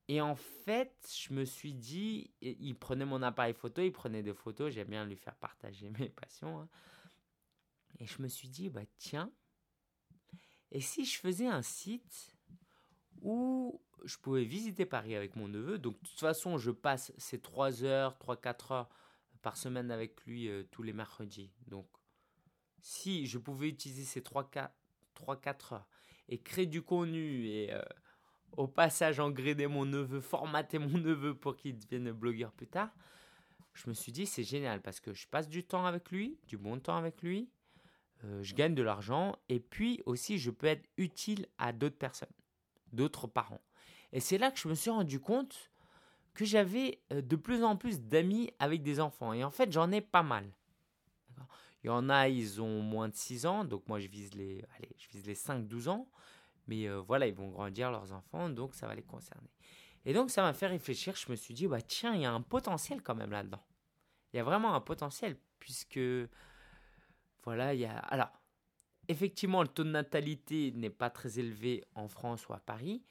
Et 0.10 0.20
en 0.20 0.36
fait, 0.36 0.94
je 1.18 1.34
me 1.34 1.46
suis 1.46 1.74
dit, 1.74 2.32
il 2.42 2.76
prenait 2.76 3.06
mon 3.06 3.22
appareil 3.22 3.54
photo, 3.54 3.82
il 3.82 3.94
prenait 3.94 4.22
des 4.22 4.34
photos, 4.34 4.74
j'aime 4.74 4.90
bien 4.90 5.06
lui 5.06 5.16
faire 5.16 5.36
partager 5.36 5.90
mes 6.00 6.10
passions. 6.10 6.60
Hein. 6.60 6.70
Et 8.00 8.06
je 8.06 8.22
me 8.22 8.28
suis 8.28 8.50
dit, 8.50 8.70
bah 8.70 8.82
tiens, 8.98 9.32
et 10.72 10.82
si 10.82 11.06
je 11.06 11.18
faisais 11.18 11.48
un 11.48 11.62
site 11.62 12.36
où 13.22 13.82
je 14.04 14.18
pouvais 14.18 14.44
visiter 14.44 14.86
Paris 14.86 15.16
avec 15.16 15.36
mon 15.36 15.48
neveu, 15.48 15.78
donc 15.78 16.02
de 16.02 16.08
toute 16.08 16.20
façon, 16.20 16.58
je 16.58 16.72
passe 16.72 17.12
ces 17.18 17.40
3 17.40 17.84
heures, 17.84 18.18
3-4 18.20 18.74
heures 18.74 18.90
par 19.42 19.58
semaine 19.58 19.92
avec 19.92 20.22
lui 20.26 20.48
euh, 20.48 20.64
tous 20.72 20.84
les 20.84 20.94
mercredis. 20.94 21.52
Donc, 21.68 21.88
si 22.82 23.26
je 23.26 23.38
pouvais 23.38 23.70
utiliser 23.70 24.04
ces 24.04 24.22
3-4 24.22 24.70
heures 25.74 25.88
et 26.30 26.40
créer 26.40 26.66
du 26.66 26.82
contenu 26.82 27.48
et 27.48 27.74
euh, 27.74 27.82
au 28.58 28.68
passage 28.68 29.20
engrainer 29.20 29.68
mon 29.68 29.86
neveu, 29.86 30.22
formater 30.22 30.80
mon 30.80 30.98
neveu 30.98 31.36
pour 31.36 31.56
qu'il 31.56 31.78
devienne 31.78 32.12
blogueur 32.12 32.52
plus 32.52 32.68
tard, 32.68 32.92
je 33.74 33.90
me 33.90 33.94
suis 33.94 34.12
dit 34.12 34.26
c'est 34.26 34.44
génial 34.44 34.82
parce 34.82 35.00
que 35.00 35.14
je 35.14 35.28
passe 35.28 35.48
du 35.48 35.64
temps 35.64 35.86
avec 35.86 36.12
lui, 36.12 36.40
du 36.48 36.58
bon 36.58 36.80
temps 36.80 36.98
avec 36.98 37.22
lui, 37.22 37.50
euh, 38.24 38.44
je 38.44 38.54
gagne 38.54 38.76
de 38.76 38.84
l'argent 38.84 39.36
et 39.50 39.60
puis 39.60 40.02
aussi 40.06 40.38
je 40.38 40.52
peux 40.52 40.68
être 40.68 40.88
utile 40.98 41.48
à 41.58 41.72
d'autres 41.72 41.98
personnes, 41.98 42.30
d'autres 42.92 43.28
parents. 43.28 43.62
Et 44.14 44.20
c'est 44.20 44.38
là 44.38 44.52
que 44.52 44.60
je 44.60 44.68
me 44.68 44.76
suis 44.76 44.90
rendu 44.90 45.20
compte 45.20 45.72
que 46.34 46.46
j'avais 46.46 47.02
euh, 47.12 47.22
de 47.22 47.36
plus 47.36 47.64
en 47.64 47.76
plus 47.76 48.02
d'amis 48.02 48.52
avec 48.60 48.84
des 48.84 49.00
enfants. 49.00 49.34
Et 49.34 49.44
en 49.44 49.52
fait, 49.52 49.72
j'en 49.72 49.92
ai 49.92 50.02
pas 50.02 50.24
mal. 50.24 50.52
Il 51.84 51.88
y 51.88 51.90
en 51.90 52.10
a, 52.10 52.28
ils 52.28 52.62
ont 52.62 52.82
moins 52.82 53.10
de 53.10 53.16
6 53.16 53.46
ans, 53.48 53.66
donc 53.66 53.88
moi 53.88 54.00
je 54.00 54.08
vise 54.08 54.36
les, 54.36 54.64
allez, 54.76 54.96
je 54.98 55.08
vise 55.10 55.26
les 55.26 55.34
5-12 55.34 55.90
ans. 55.90 56.08
Mais 56.68 56.88
euh, 56.88 57.02
voilà, 57.02 57.26
ils 57.26 57.34
vont 57.34 57.50
grandir 57.50 57.90
leurs 57.90 58.14
enfants, 58.14 58.50
donc 58.50 58.76
ça 58.76 58.86
va 58.86 58.94
les 58.94 59.02
concerner. 59.02 59.50
Et 60.06 60.14
donc 60.14 60.30
ça 60.30 60.44
m'a 60.44 60.54
fait 60.54 60.68
réfléchir, 60.68 61.16
je 61.16 61.32
me 61.32 61.36
suis 61.36 61.54
dit, 61.54 61.68
bah 61.68 61.82
tiens, 61.82 62.14
il 62.14 62.22
y 62.22 62.26
a 62.26 62.32
un 62.32 62.42
potentiel 62.42 63.02
quand 63.02 63.16
même 63.16 63.32
là-dedans. 63.32 63.64
Il 64.32 64.38
y 64.38 64.40
a 64.40 64.44
vraiment 64.44 64.76
un 64.76 64.82
potentiel, 64.82 65.38
puisque 65.60 66.00
voilà, 67.44 67.74
il 67.74 67.80
y 67.80 67.86
a... 67.86 67.98
Alors, 67.98 68.32
effectivement, 69.08 69.64
le 69.64 69.68
taux 69.68 69.84
de 69.84 69.90
natalité 69.90 70.72
n'est 70.72 70.92
pas 70.92 71.10
très 71.10 71.40
élevé 71.40 71.84
en 71.96 72.08
France 72.08 72.48
ou 72.48 72.54
à 72.54 72.60
Paris, 72.60 73.04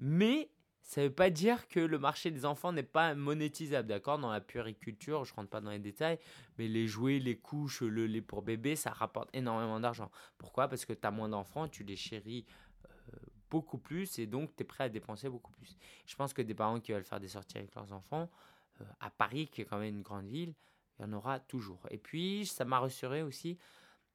mais 0.00 0.50
ça 0.82 1.02
ne 1.02 1.06
veut 1.06 1.14
pas 1.14 1.30
dire 1.30 1.68
que 1.68 1.78
le 1.78 1.98
marché 1.98 2.32
des 2.32 2.44
enfants 2.44 2.72
n'est 2.72 2.82
pas 2.82 3.14
monétisable, 3.14 3.86
d'accord? 3.86 4.18
Dans 4.18 4.32
la 4.32 4.40
puériculture, 4.40 5.24
je 5.24 5.32
ne 5.32 5.36
rentre 5.36 5.50
pas 5.50 5.60
dans 5.60 5.70
les 5.70 5.78
détails, 5.78 6.18
mais 6.58 6.66
les 6.66 6.88
jouets, 6.88 7.20
les 7.20 7.36
couches, 7.36 7.82
le 7.82 8.06
lait 8.06 8.22
pour 8.22 8.42
bébé, 8.42 8.74
ça 8.74 8.90
rapporte 8.90 9.28
énormément 9.32 9.78
d'argent. 9.78 10.10
Pourquoi? 10.36 10.66
Parce 10.66 10.84
que 10.84 10.92
tu 10.92 11.06
as 11.06 11.10
moins 11.10 11.28
d'enfants, 11.28 11.68
tu 11.68 11.84
les 11.84 11.94
chéris 11.94 12.44
euh, 12.86 13.16
beaucoup 13.50 13.78
plus 13.78 14.18
et 14.18 14.26
donc 14.26 14.56
tu 14.56 14.62
es 14.62 14.66
prêt 14.66 14.84
à 14.84 14.88
dépenser 14.88 15.28
beaucoup 15.28 15.52
plus. 15.52 15.76
Je 16.06 16.16
pense 16.16 16.32
que 16.32 16.42
des 16.42 16.54
parents 16.54 16.80
qui 16.80 16.92
veulent 16.92 17.04
faire 17.04 17.20
des 17.20 17.28
sorties 17.28 17.58
avec 17.58 17.74
leurs 17.74 17.92
enfants, 17.92 18.28
euh, 18.80 18.84
à 18.98 19.10
Paris, 19.10 19.46
qui 19.46 19.60
est 19.60 19.66
quand 19.66 19.78
même 19.78 19.94
une 19.94 20.02
grande 20.02 20.26
ville, 20.26 20.54
il 20.98 21.02
y 21.02 21.04
en 21.04 21.12
aura 21.12 21.38
toujours. 21.38 21.86
Et 21.90 21.98
puis, 21.98 22.46
ça 22.46 22.64
m'a 22.64 22.80
rassuré 22.80 23.22
aussi 23.22 23.58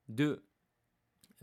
de 0.09 0.43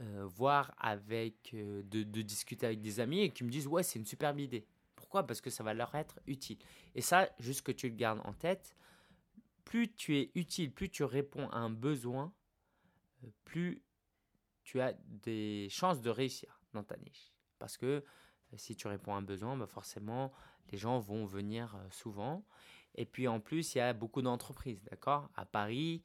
euh, 0.02 0.26
voir 0.26 0.74
avec, 0.78 1.52
euh, 1.54 1.82
de, 1.84 2.22
discuter 2.22 2.66
avec 2.66 2.80
des 2.80 2.98
amis 2.98 3.20
et 3.20 3.30
qui 3.30 3.44
me 3.44 3.50
disent 3.50 3.68
Ouais, 3.68 3.82
c'est 3.82 3.98
une 3.98 4.06
superbe 4.06 4.40
idée. 4.40 4.66
Pourquoi? 4.96 5.26
Parce 5.26 5.40
que 5.40 5.50
ça 5.50 5.62
va 5.62 5.74
leur 5.74 5.94
être 5.94 6.18
utile. 6.26 6.58
Et 6.94 7.00
ça, 7.00 7.28
juste 7.38 7.62
que 7.62 7.70
tu 7.70 7.88
le 7.88 7.94
gardes 7.94 8.20
en 8.24 8.32
tête, 8.32 8.74
plus 9.64 9.92
tu 9.92 10.16
es 10.16 10.32
utile, 10.34 10.72
plus 10.72 10.88
tu 10.88 11.04
réponds 11.04 11.48
à 11.50 11.58
un 11.58 11.70
besoin, 11.70 12.32
euh, 13.22 13.28
plus 13.44 13.82
tu 14.64 14.80
as 14.80 14.94
des 15.06 15.68
chances 15.70 16.00
de 16.00 16.10
réussir 16.10 16.60
dans 16.72 16.82
ta 16.82 16.96
niche. 16.96 17.32
Parce 17.58 17.76
que 17.76 18.04
si 18.56 18.74
tu 18.74 18.88
réponds 18.88 19.14
à 19.14 19.18
un 19.18 19.22
besoin, 19.22 19.56
bah 19.56 19.66
forcément, 19.66 20.32
les 20.72 20.78
gens 20.78 20.98
vont 20.98 21.26
venir 21.26 21.78
souvent. 21.90 22.44
Et 22.96 23.06
puis 23.06 23.28
en 23.28 23.40
plus, 23.40 23.74
il 23.74 23.78
y 23.78 23.80
a 23.80 23.92
beaucoup 23.92 24.22
d'entreprises, 24.22 24.82
d'accord? 24.84 25.30
À 25.34 25.46
Paris, 25.46 26.02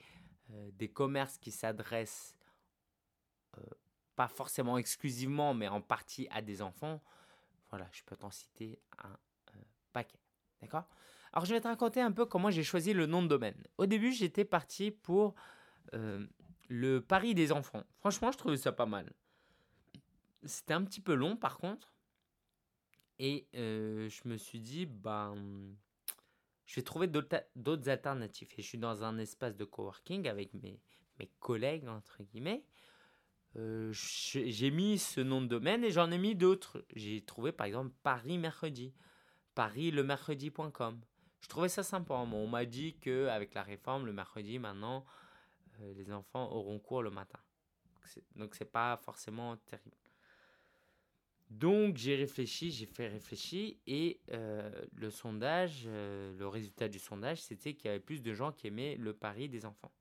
des 0.74 0.88
commerces 0.88 1.38
qui 1.38 1.52
s'adressent 1.52 2.37
pas 4.18 4.28
forcément 4.28 4.78
exclusivement, 4.78 5.54
mais 5.54 5.70
en 5.70 5.80
partie 5.80 6.28
à 6.32 6.42
des 6.42 6.62
enfants. 6.62 7.02
Voilà, 7.70 7.88
je 7.94 8.04
peux 8.04 8.18
t'en 8.18 8.32
citer 8.32 8.82
un 8.98 9.12
euh, 9.56 9.62
paquet, 9.94 10.20
d'accord? 10.62 10.90
Alors 11.32 11.46
je 11.46 11.54
vais 11.54 11.62
te 11.62 11.68
raconter 11.68 12.02
un 12.02 12.12
peu 12.12 12.26
comment 12.26 12.52
j'ai 12.52 12.64
choisi 12.64 12.92
le 12.92 13.06
nom 13.06 13.22
de 13.22 13.28
domaine. 13.28 13.64
Au 13.78 13.86
début, 13.86 14.12
j'étais 14.12 14.44
parti 14.44 14.92
pour 14.92 15.36
le 16.70 17.00
pari 17.00 17.34
des 17.34 17.52
enfants. 17.52 17.84
Franchement, 18.00 18.32
je 18.32 18.38
trouvais 18.38 18.58
ça 18.58 18.72
pas 18.72 18.86
mal. 18.86 19.14
C'était 20.44 20.74
un 20.74 20.84
petit 20.84 21.00
peu 21.00 21.14
long 21.14 21.38
par 21.38 21.58
contre. 21.58 21.94
Et 23.20 23.48
je 23.54 24.28
me 24.28 24.38
suis 24.38 24.60
dit, 24.60 24.86
ben 24.86 25.36
je 26.66 26.76
vais 26.76 26.82
trouver 26.82 27.08
d'autres 27.08 27.90
alternatives. 27.90 28.50
Et 28.58 28.62
je 28.62 28.68
suis 28.68 28.78
dans 28.78 29.04
un 29.04 29.18
espace 29.18 29.56
de 29.56 29.66
coworking 29.66 30.28
avec 30.28 30.54
mes, 30.54 30.82
mes 31.20 31.30
collègues, 31.40 31.88
entre 31.88 32.24
guillemets. 32.24 32.64
Euh, 33.58 33.90
j'ai 33.92 34.72
mis 34.72 35.00
ce 35.00 35.20
nom 35.20 35.42
de 35.42 35.48
domaine 35.48 35.84
et 35.84 35.92
j'en 35.92 36.12
ai 36.12 36.18
mis 36.18 36.36
d'autres. 36.36 36.86
J'ai 36.96 37.22
trouvé 37.22 37.52
par 37.52 37.66
exemple 37.66 37.92
Paris 38.04 38.38
Mercredi, 38.38 38.94
parislemercredi.com. 39.56 41.02
Je 41.42 41.48
trouvais 41.48 41.70
ça 41.70 41.84
sympa. 41.84 42.14
On 42.14 42.48
m'a 42.48 42.66
dit 42.66 42.96
qu'avec 43.00 43.54
la 43.54 43.64
réforme, 43.64 44.06
le 44.06 44.14
mercredi, 44.14 44.60
maintenant, 44.60 45.06
euh, 45.82 45.94
les 45.96 46.12
enfants 46.12 46.52
auront 46.52 46.80
cours 46.80 47.02
le 47.02 47.10
matin. 47.10 47.40
Donc 48.36 48.56
c'est 48.56 48.72
pas 48.72 48.98
forcément 48.98 49.58
terrible. 49.58 49.98
Donc 51.50 51.98
j'ai 51.98 52.16
réfléchi, 52.16 52.72
j'ai 52.72 52.86
fait 52.86 53.08
réfléchir 53.08 53.76
et 53.86 54.22
le 54.28 55.10
sondage, 55.10 55.86
le 55.86 56.48
résultat 56.48 56.90
du 56.90 57.00
sondage, 57.00 57.42
c'était 57.42 57.74
qu'il 57.74 57.88
y 57.88 57.90
avait 57.90 58.00
plus 58.00 58.22
de 58.22 58.34
gens 58.34 58.52
qui 58.52 58.68
aimaient 58.68 58.96
le 58.96 59.14
pari 59.14 59.50
des 59.50 59.66
enfants. 59.66 59.92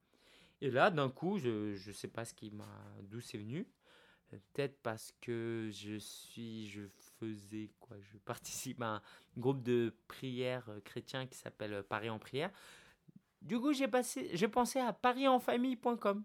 Et 0.61 0.71
là, 0.71 0.91
d'un 0.91 1.11
coup, 1.11 1.39
je 1.39 1.73
ne 1.87 1.93
sais 1.93 2.09
pas 2.09 2.25
ce 2.25 2.35
qui 2.35 2.51
m'a, 2.51 2.69
d'où 3.03 3.21
c'est 3.21 3.39
venu. 3.39 3.67
Peut-être 4.29 4.83
parce 4.83 5.13
que 5.21 5.69
je 5.73 5.99
suis, 5.99 6.67
je 6.67 6.83
faisais 7.19 7.71
quoi 7.79 7.97
Je 8.01 8.19
participe 8.25 8.83
à 8.83 8.97
un 8.97 9.03
groupe 9.37 9.63
de 9.63 9.95
prière 10.09 10.69
chrétien 10.85 11.27
qui 11.27 11.39
s'appelle 11.39 11.83
Paris 11.85 12.11
en 12.11 12.19
prière. 12.19 12.51
Du 13.43 13.61
coup, 13.61 13.73
j'ai 13.73 13.87
passé, 13.87 14.31
j'ai 14.33 14.49
pensé 14.49 14.81
à 14.81 14.93
parisenfamille.com. 14.93 16.25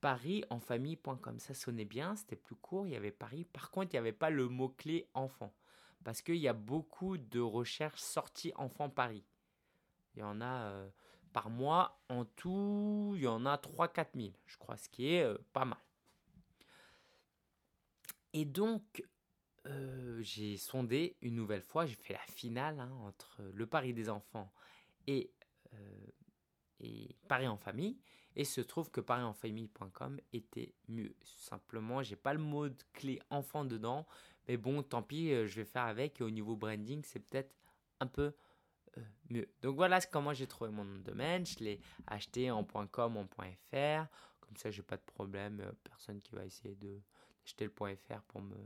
Parisenfamille.com, 0.00 1.38
ça 1.38 1.54
sonnait 1.54 1.84
bien, 1.84 2.16
c'était 2.16 2.34
plus 2.34 2.56
court, 2.56 2.86
il 2.86 2.94
y 2.94 2.96
avait 2.96 3.10
Paris. 3.10 3.44
Par 3.44 3.70
contre, 3.70 3.88
il 3.92 3.96
n'y 3.96 3.98
avait 3.98 4.12
pas 4.12 4.30
le 4.30 4.48
mot-clé 4.48 5.08
enfant. 5.14 5.54
Parce 6.02 6.22
qu'il 6.22 6.36
y 6.36 6.48
a 6.48 6.54
beaucoup 6.54 7.18
de 7.18 7.38
recherches 7.38 8.00
sorties 8.00 8.52
enfant 8.56 8.88
Paris. 8.88 9.24
Il 10.14 10.20
y 10.20 10.22
en 10.22 10.40
a 10.40 10.64
euh, 10.64 10.88
par 11.32 11.50
mois, 11.50 12.00
en 12.08 12.24
tout, 12.24 13.12
il 13.16 13.22
y 13.22 13.26
en 13.26 13.46
a 13.46 13.56
3-4 13.56 14.06
000, 14.14 14.32
je 14.46 14.56
crois, 14.58 14.76
ce 14.76 14.88
qui 14.88 15.14
est 15.14 15.22
euh, 15.22 15.38
pas 15.52 15.64
mal. 15.64 15.78
Et 18.32 18.44
donc, 18.44 19.04
euh, 19.66 20.20
j'ai 20.22 20.56
sondé 20.56 21.16
une 21.20 21.34
nouvelle 21.34 21.62
fois, 21.62 21.86
j'ai 21.86 21.96
fait 21.96 22.14
la 22.14 22.26
finale 22.32 22.80
hein, 22.80 22.92
entre 23.02 23.42
le 23.52 23.66
Paris 23.66 23.92
des 23.92 24.08
enfants 24.08 24.52
et, 25.06 25.32
et 26.80 27.16
Paris 27.28 27.48
en 27.48 27.56
famille. 27.56 27.98
Et 28.36 28.44
se 28.44 28.60
trouve 28.60 28.90
que 28.90 29.00
parisenfamille.com 29.00 30.20
était 30.32 30.72
mieux. 30.88 31.14
Simplement, 31.22 32.02
j'ai 32.02 32.16
pas 32.16 32.32
le 32.32 32.38
mot 32.38 32.68
clé 32.92 33.20
enfant 33.30 33.64
dedans. 33.64 34.06
Mais 34.48 34.56
bon, 34.56 34.82
tant 34.82 35.02
pis, 35.02 35.32
euh, 35.32 35.46
je 35.46 35.56
vais 35.56 35.64
faire 35.64 35.84
avec. 35.84 36.20
Au 36.20 36.30
niveau 36.30 36.56
branding, 36.56 37.02
c'est 37.04 37.20
peut-être 37.20 37.54
un 37.98 38.06
peu 38.06 38.22
euh, 38.22 38.32
mieux. 39.28 39.48
Donc 39.62 39.76
voilà 39.76 40.00
comment 40.00 40.32
j'ai 40.32 40.46
trouvé 40.46 40.70
mon 40.70 40.84
nom 40.84 40.98
de 40.98 41.02
domaine. 41.02 41.46
Je 41.46 41.58
l'ai 41.60 41.80
acheté 42.06 42.50
en 42.50 42.64
.com, 42.64 43.16
en 43.16 43.26
.fr. 43.26 44.06
Comme 44.40 44.56
ça, 44.56 44.70
j'ai 44.70 44.82
pas 44.82 44.96
de 44.96 45.02
problème. 45.02 45.60
Euh, 45.60 45.72
personne 45.84 46.20
qui 46.20 46.34
va 46.34 46.44
essayer 46.44 46.74
de 46.74 47.00
d'acheter 47.42 47.64
le 47.64 47.96
.fr 47.96 48.20
pour 48.28 48.42
me 48.42 48.56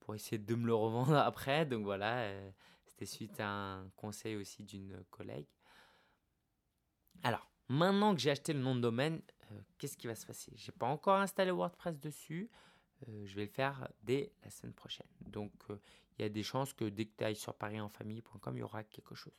pour 0.00 0.14
essayer 0.14 0.38
de 0.38 0.54
me 0.54 0.66
le 0.66 0.74
revendre 0.74 1.16
après. 1.16 1.66
Donc 1.66 1.84
voilà, 1.84 2.32
c'était 2.84 3.06
suite 3.06 3.40
à 3.40 3.48
un 3.48 3.88
conseil 3.90 4.36
aussi 4.36 4.62
d'une 4.62 5.02
collègue. 5.10 5.46
Alors, 7.22 7.50
Maintenant 7.68 8.14
que 8.14 8.20
j'ai 8.20 8.30
acheté 8.30 8.52
le 8.52 8.60
nom 8.60 8.76
de 8.76 8.80
domaine, 8.80 9.20
euh, 9.50 9.60
qu'est-ce 9.78 9.96
qui 9.96 10.06
va 10.06 10.14
se 10.14 10.24
passer? 10.24 10.52
J'ai 10.54 10.72
pas 10.72 10.86
encore 10.86 11.16
installé 11.16 11.50
WordPress 11.50 11.98
dessus. 11.98 12.48
Euh, 13.08 13.26
je 13.26 13.34
vais 13.34 13.42
le 13.42 13.50
faire 13.50 13.88
dès 14.02 14.32
la 14.42 14.50
semaine 14.50 14.72
prochaine. 14.72 15.06
Donc, 15.20 15.52
euh, 15.70 15.78
il 16.18 16.22
y 16.22 16.24
a 16.24 16.28
des 16.28 16.42
chances 16.42 16.72
que 16.72 16.84
dès 16.84 17.06
que 17.06 17.12
tu 17.16 17.24
ailles 17.24 17.36
sur 17.36 17.54
parisenfamille.com, 17.54 18.56
il 18.56 18.60
y 18.60 18.62
aura 18.62 18.84
quelque 18.84 19.14
chose. 19.14 19.34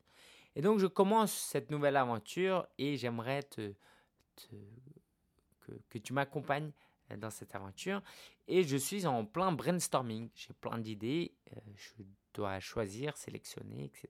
Et 0.56 0.62
donc, 0.62 0.80
je 0.80 0.88
commence 0.88 1.32
cette 1.32 1.72
nouvelle 1.72 1.98
aventure 1.98 2.68
et 2.78 2.98
j'aimerais 2.98 3.44
que, 3.56 3.74
que, 5.90 5.98
tu 5.98 6.14
m'accompagnes 6.14 6.72
dans 7.18 7.30
cette 7.30 7.56
aventure. 7.56 8.02
Et 8.48 8.64
je 8.64 8.78
suis 8.78 9.06
en 9.06 9.26
plein 9.26 9.52
brainstorming. 9.52 10.30
J'ai 10.36 10.54
plein 10.54 10.78
d'idées. 10.78 11.34
je 11.76 12.04
dois 12.34 12.60
choisir, 12.60 13.18
sélectionner, 13.18 13.86
etc. 13.86 14.10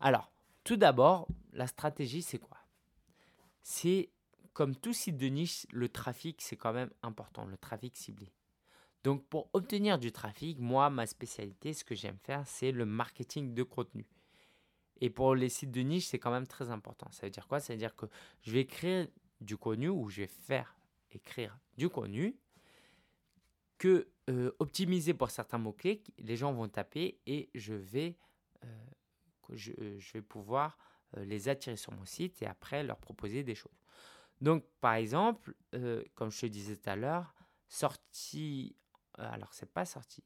Alors, 0.00 0.30
tout 0.64 0.76
d'abord, 0.76 1.28
la 1.52 1.66
stratégie, 1.66 2.22
c'est 2.22 2.38
quoi? 2.38 2.58
C'est 3.62 4.10
comme 4.52 4.74
tout 4.74 4.92
site 4.92 5.18
de 5.18 5.26
niche, 5.26 5.66
le 5.70 5.88
trafic, 5.88 6.40
c'est 6.40 6.56
quand 6.56 6.72
même 6.72 6.90
important, 7.02 7.44
le 7.44 7.58
trafic 7.58 7.96
ciblé. 7.96 8.32
Donc 9.06 9.24
pour 9.28 9.48
obtenir 9.52 10.00
du 10.00 10.10
trafic, 10.10 10.58
moi, 10.58 10.90
ma 10.90 11.06
spécialité, 11.06 11.72
ce 11.72 11.84
que 11.84 11.94
j'aime 11.94 12.18
faire, 12.24 12.44
c'est 12.44 12.72
le 12.72 12.84
marketing 12.84 13.54
de 13.54 13.62
contenu. 13.62 14.04
Et 15.00 15.10
pour 15.10 15.36
les 15.36 15.48
sites 15.48 15.70
de 15.70 15.80
niche, 15.82 16.06
c'est 16.06 16.18
quand 16.18 16.32
même 16.32 16.48
très 16.48 16.72
important. 16.72 17.06
Ça 17.12 17.24
veut 17.24 17.30
dire 17.30 17.46
quoi? 17.46 17.60
Ça 17.60 17.72
veut 17.72 17.78
dire 17.78 17.94
que 17.94 18.06
je 18.42 18.50
vais 18.50 18.66
créer 18.66 19.06
du 19.40 19.56
contenu 19.56 19.90
ou 19.90 20.08
je 20.08 20.22
vais 20.22 20.26
faire 20.26 20.76
écrire 21.12 21.56
du 21.76 21.88
contenu 21.88 22.36
que 23.78 24.08
euh, 24.28 24.50
optimiser 24.58 25.14
pour 25.14 25.30
certains 25.30 25.58
mots-clés, 25.58 26.02
les 26.18 26.36
gens 26.36 26.52
vont 26.52 26.68
taper 26.68 27.20
et 27.26 27.48
je 27.54 27.74
vais, 27.74 28.16
euh, 28.64 28.66
je, 29.52 29.70
je, 29.98 30.12
vais 30.14 30.22
pouvoir 30.22 30.78
euh, 31.16 31.24
les 31.24 31.48
attirer 31.48 31.76
sur 31.76 31.92
mon 31.92 32.06
site 32.06 32.42
et 32.42 32.46
après 32.46 32.82
leur 32.82 32.98
proposer 32.98 33.44
des 33.44 33.54
choses. 33.54 33.84
Donc, 34.40 34.64
par 34.80 34.94
exemple, 34.94 35.54
euh, 35.76 36.02
comme 36.16 36.32
je 36.32 36.40
te 36.40 36.46
disais 36.46 36.74
tout 36.74 36.90
à 36.90 36.96
l'heure, 36.96 37.36
sortie. 37.68 38.74
Euh, 39.18 39.28
alors, 39.30 39.52
c'est 39.52 39.72
pas 39.72 39.84
sortie. 39.84 40.24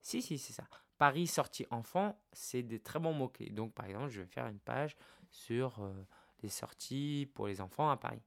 Si, 0.00 0.22
si, 0.22 0.38
c'est 0.38 0.52
ça. 0.52 0.64
Paris 0.96 1.26
sortie 1.26 1.66
enfant, 1.70 2.20
c'est 2.32 2.62
des 2.62 2.80
très 2.80 2.98
bons 2.98 3.12
mots-clés. 3.12 3.50
Donc, 3.50 3.74
par 3.74 3.86
exemple, 3.86 4.08
je 4.08 4.20
vais 4.20 4.26
faire 4.26 4.46
une 4.46 4.58
page 4.58 4.96
sur 5.30 5.80
les 6.42 6.48
sorties 6.48 7.30
pour 7.34 7.46
les 7.46 7.60
enfants 7.60 7.90
à 7.90 7.96
Paris. 7.96 8.22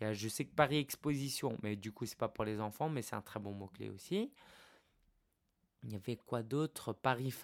je 0.00 0.28
sais 0.28 0.44
que 0.44 0.54
Paris 0.54 0.78
Exposition, 0.78 1.56
mais 1.62 1.76
du 1.76 1.92
coup, 1.92 2.06
c'est 2.06 2.18
pas 2.18 2.28
pour 2.28 2.44
les 2.44 2.60
enfants, 2.60 2.88
mais 2.88 3.02
c'est 3.02 3.16
un 3.16 3.22
très 3.22 3.40
bon 3.40 3.52
mot-clé 3.52 3.90
aussi. 3.90 4.32
Il 5.82 5.92
y 5.92 5.96
avait 5.96 6.16
quoi 6.16 6.42
d'autre? 6.42 6.92
Paris, 6.92 7.34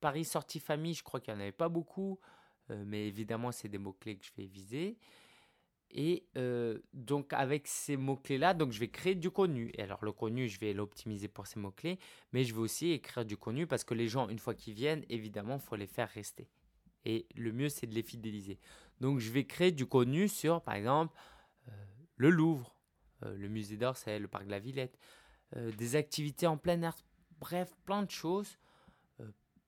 Paris 0.00 0.24
sortie 0.24 0.60
famille, 0.60 0.94
je 0.94 1.02
crois 1.02 1.20
qu'il 1.20 1.34
n'y 1.34 1.38
en 1.38 1.42
avait 1.42 1.52
pas 1.52 1.68
beaucoup. 1.68 2.20
Euh, 2.70 2.84
mais 2.86 3.06
évidemment, 3.06 3.52
c'est 3.52 3.68
des 3.68 3.78
mots-clés 3.78 4.16
que 4.16 4.24
je 4.24 4.32
vais 4.36 4.46
viser. 4.46 4.98
Et 5.90 6.26
euh, 6.36 6.78
donc 6.92 7.32
avec 7.32 7.66
ces 7.66 7.96
mots-clés-là, 7.96 8.54
donc 8.54 8.72
je 8.72 8.80
vais 8.80 8.88
créer 8.88 9.14
du 9.14 9.30
contenu. 9.30 9.70
Et 9.74 9.82
alors 9.82 10.04
le 10.04 10.12
contenu, 10.12 10.48
je 10.48 10.58
vais 10.60 10.72
l'optimiser 10.72 11.28
pour 11.28 11.46
ces 11.46 11.58
mots-clés, 11.58 11.98
mais 12.32 12.44
je 12.44 12.54
vais 12.54 12.60
aussi 12.60 12.90
écrire 12.90 13.24
du 13.24 13.36
contenu 13.36 13.66
parce 13.66 13.84
que 13.84 13.94
les 13.94 14.08
gens, 14.08 14.28
une 14.28 14.38
fois 14.38 14.54
qu'ils 14.54 14.74
viennent, 14.74 15.04
évidemment, 15.08 15.56
il 15.56 15.60
faut 15.60 15.76
les 15.76 15.86
faire 15.86 16.08
rester. 16.08 16.48
Et 17.04 17.26
le 17.34 17.52
mieux, 17.52 17.68
c'est 17.68 17.86
de 17.86 17.94
les 17.94 18.02
fidéliser. 18.02 18.58
Donc 19.00 19.20
je 19.20 19.30
vais 19.30 19.44
créer 19.44 19.72
du 19.72 19.86
contenu 19.86 20.28
sur, 20.28 20.60
par 20.60 20.74
exemple, 20.74 21.16
euh, 21.68 21.72
le 22.16 22.30
Louvre, 22.30 22.74
le 23.22 23.48
musée 23.48 23.78
d'Orsay, 23.78 24.18
le 24.18 24.28
parc 24.28 24.44
de 24.44 24.50
la 24.50 24.58
Villette, 24.58 24.98
des 25.56 25.96
activités 25.96 26.46
en 26.46 26.58
plein 26.58 26.82
air, 26.82 26.94
bref, 27.40 27.74
plein 27.86 28.02
de 28.02 28.10
choses 28.10 28.58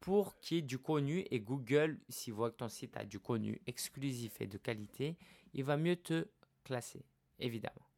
pour 0.00 0.38
qu'il 0.38 0.56
y 0.56 0.60
ait 0.60 0.62
du 0.62 0.78
contenu 0.78 1.25
et 1.30 1.40
Google, 1.40 1.98
s'il 2.08 2.32
voit 2.32 2.50
que 2.50 2.56
ton 2.56 2.68
site 2.68 2.96
a 2.96 3.04
du 3.04 3.18
contenu 3.18 3.60
exclusif 3.66 4.40
et 4.40 4.46
de 4.46 4.58
qualité, 4.58 5.16
il 5.55 5.64
va 5.64 5.76
mieux 5.76 5.97
te 5.97 6.28
classer, 6.64 7.05
évidemment. 7.38 7.88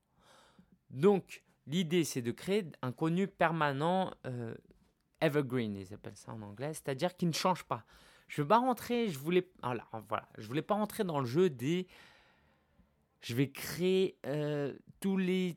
Donc, 0.91 1.43
l'idée, 1.67 2.05
c'est 2.05 2.23
de 2.23 2.33
créer 2.33 2.67
un 2.83 2.93
contenu 2.93 3.29
permanent, 3.29 4.13
euh, 4.27 4.55
evergreen, 5.21 5.77
ils 5.77 5.95
appellent 5.95 6.17
ça 6.17 6.33
en 6.33 6.43
anglais, 6.43 6.73
c'est-à-dire 6.75 7.17
qui 7.17 7.27
ne 7.27 7.33
change 7.33 7.65
pas. 7.65 7.85
Je 8.29 8.41
ne 8.41 8.45
veux 8.45 8.49
pas 8.49 8.59
rentrer, 8.59 9.09
je 9.09 9.19
voulais, 9.19 9.51
voilà, 9.63 9.87
voilà, 10.09 10.29
je 10.39 10.47
voulais 10.47 10.63
pas 10.63 10.75
rentrer 10.75 11.05
dans 11.05 11.21
le 11.21 11.27
jeu 11.27 11.51
des, 11.51 11.89
je 13.23 13.35
vais 13.35 13.51
créer 13.51 14.17
euh, 14.27 14.73
tous 15.01 15.17
les, 15.17 15.57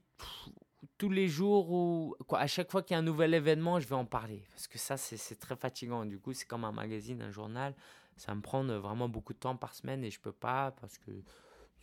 tous 0.98 1.10
les 1.10 1.28
jours 1.28 1.72
ou 1.72 2.16
à 2.32 2.48
chaque 2.48 2.72
fois 2.72 2.82
qu'il 2.82 2.94
y 2.94 2.98
a 2.98 3.00
un 3.00 3.04
nouvel 3.04 3.34
événement, 3.34 3.80
je 3.80 3.88
vais 3.88 3.96
en 3.96 4.06
parler. 4.06 4.44
Parce 4.52 4.68
que 4.68 4.78
ça, 4.78 4.98
c'est 4.98 5.36
très 5.36 5.56
fatigant. 5.56 6.06
Du 6.06 6.20
coup, 6.20 6.34
c'est 6.34 6.46
comme 6.46 6.66
un 6.66 6.72
magazine, 6.72 7.22
un 7.22 7.32
journal. 7.32 7.76
Ça 8.18 8.34
me 8.36 8.42
prend 8.42 8.64
vraiment 8.64 9.10
beaucoup 9.10 9.34
de 9.34 9.40
temps 9.40 9.56
par 9.56 9.74
semaine 9.74 10.04
et 10.04 10.12
je 10.12 10.20
peux 10.20 10.32
pas 10.32 10.72
parce 10.80 10.98
que 10.98 11.12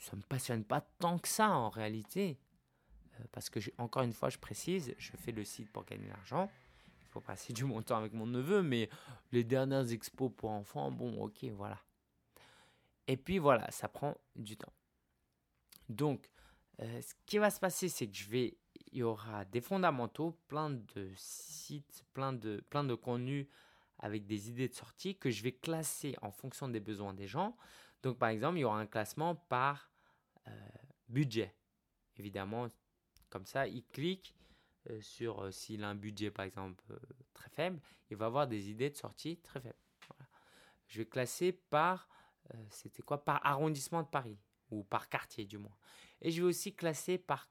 ça 0.01 0.17
me 0.17 0.23
passionne 0.23 0.65
pas 0.65 0.81
tant 0.81 1.19
que 1.19 1.29
ça 1.29 1.51
en 1.51 1.69
réalité. 1.69 2.39
Euh, 3.21 3.25
parce 3.31 3.51
que, 3.51 3.61
encore 3.79 4.03
une 4.03 4.13
fois, 4.13 4.31
je 4.31 4.39
précise, 4.39 4.95
je 4.99 5.13
fais 5.13 5.31
le 5.31 5.45
site 5.45 5.71
pour 5.71 5.85
gagner 5.85 6.07
de 6.07 6.11
l'argent. 6.11 6.51
Il 7.03 7.09
faut 7.09 7.21
passer 7.21 7.53
du 7.53 7.65
bon 7.65 7.83
temps 7.83 7.99
avec 7.99 8.13
mon 8.13 8.27
neveu, 8.27 8.63
mais 8.63 8.89
les 9.31 9.45
dernières 9.45 9.93
expos 9.93 10.33
pour 10.37 10.51
enfants, 10.51 10.91
bon, 10.91 11.23
ok, 11.23 11.45
voilà. 11.55 11.79
Et 13.07 13.17
puis 13.17 13.39
voilà, 13.39 13.71
ça 13.71 13.89
prend 13.89 14.17
du 14.35 14.57
temps. 14.57 14.73
Donc, 15.89 16.31
euh, 16.81 17.03
ce 17.03 17.15
qui 17.27 17.39
va 17.39 17.51
se 17.51 17.61
passer, 17.61 17.89
c'est 17.89 18.07
que 18.09 18.17
je 18.17 18.29
vais 18.29 18.57
il 18.93 18.99
y 18.99 19.03
aura 19.03 19.45
des 19.45 19.61
fondamentaux, 19.61 20.37
plein 20.49 20.71
de 20.71 21.13
sites, 21.17 22.05
plein 22.13 22.33
de, 22.33 22.65
plein 22.71 22.85
de 22.85 22.95
contenus 22.95 23.47
avec 23.99 24.27
des 24.27 24.49
idées 24.49 24.69
de 24.69 24.75
sortie 24.75 25.17
que 25.17 25.31
je 25.31 25.43
vais 25.43 25.53
classer 25.53 26.17
en 26.23 26.31
fonction 26.31 26.69
des 26.69 26.81
besoins 26.81 27.15
des 27.15 27.27
gens. 27.27 27.57
Donc 28.03 28.19
par 28.19 28.31
exemple, 28.31 28.59
il 28.59 28.63
y 28.63 28.65
aura 28.65 28.79
un 28.79 28.87
classement 28.87 29.35
par 29.35 29.91
euh, 30.49 30.51
budget. 31.09 31.55
Évidemment, 32.17 32.69
comme 33.29 33.47
ça, 33.47 33.67
il 33.67 33.85
clique 33.87 34.35
euh, 34.89 35.01
sur 35.01 35.43
euh, 35.43 35.51
s'il 35.51 35.85
a 35.85 35.89
un 35.89 35.95
budget 35.95 36.31
par 36.31 36.45
exemple 36.45 36.83
très 37.35 37.51
faible, 37.51 37.81
il 38.11 38.17
va 38.17 38.27
avoir 38.27 38.47
des 38.47 38.71
idées 38.71 38.91
de 38.91 38.97
sortie 38.97 39.37
très 39.39 39.61
faibles. 39.61 39.75
Je 40.87 40.99
vais 40.99 41.07
classer 41.07 41.53
par, 41.53 42.09
c'était 42.69 43.03
quoi 43.03 43.25
Par 43.25 43.47
arrondissement 43.47 44.03
de 44.03 44.09
Paris, 44.09 44.37
ou 44.71 44.83
par 44.83 45.09
quartier 45.09 45.45
du 45.45 45.57
moins. 45.57 45.77
Et 46.21 46.33
je 46.33 46.43
vais 46.43 46.49
aussi 46.49 46.75
classer 46.75 47.17
par 47.17 47.49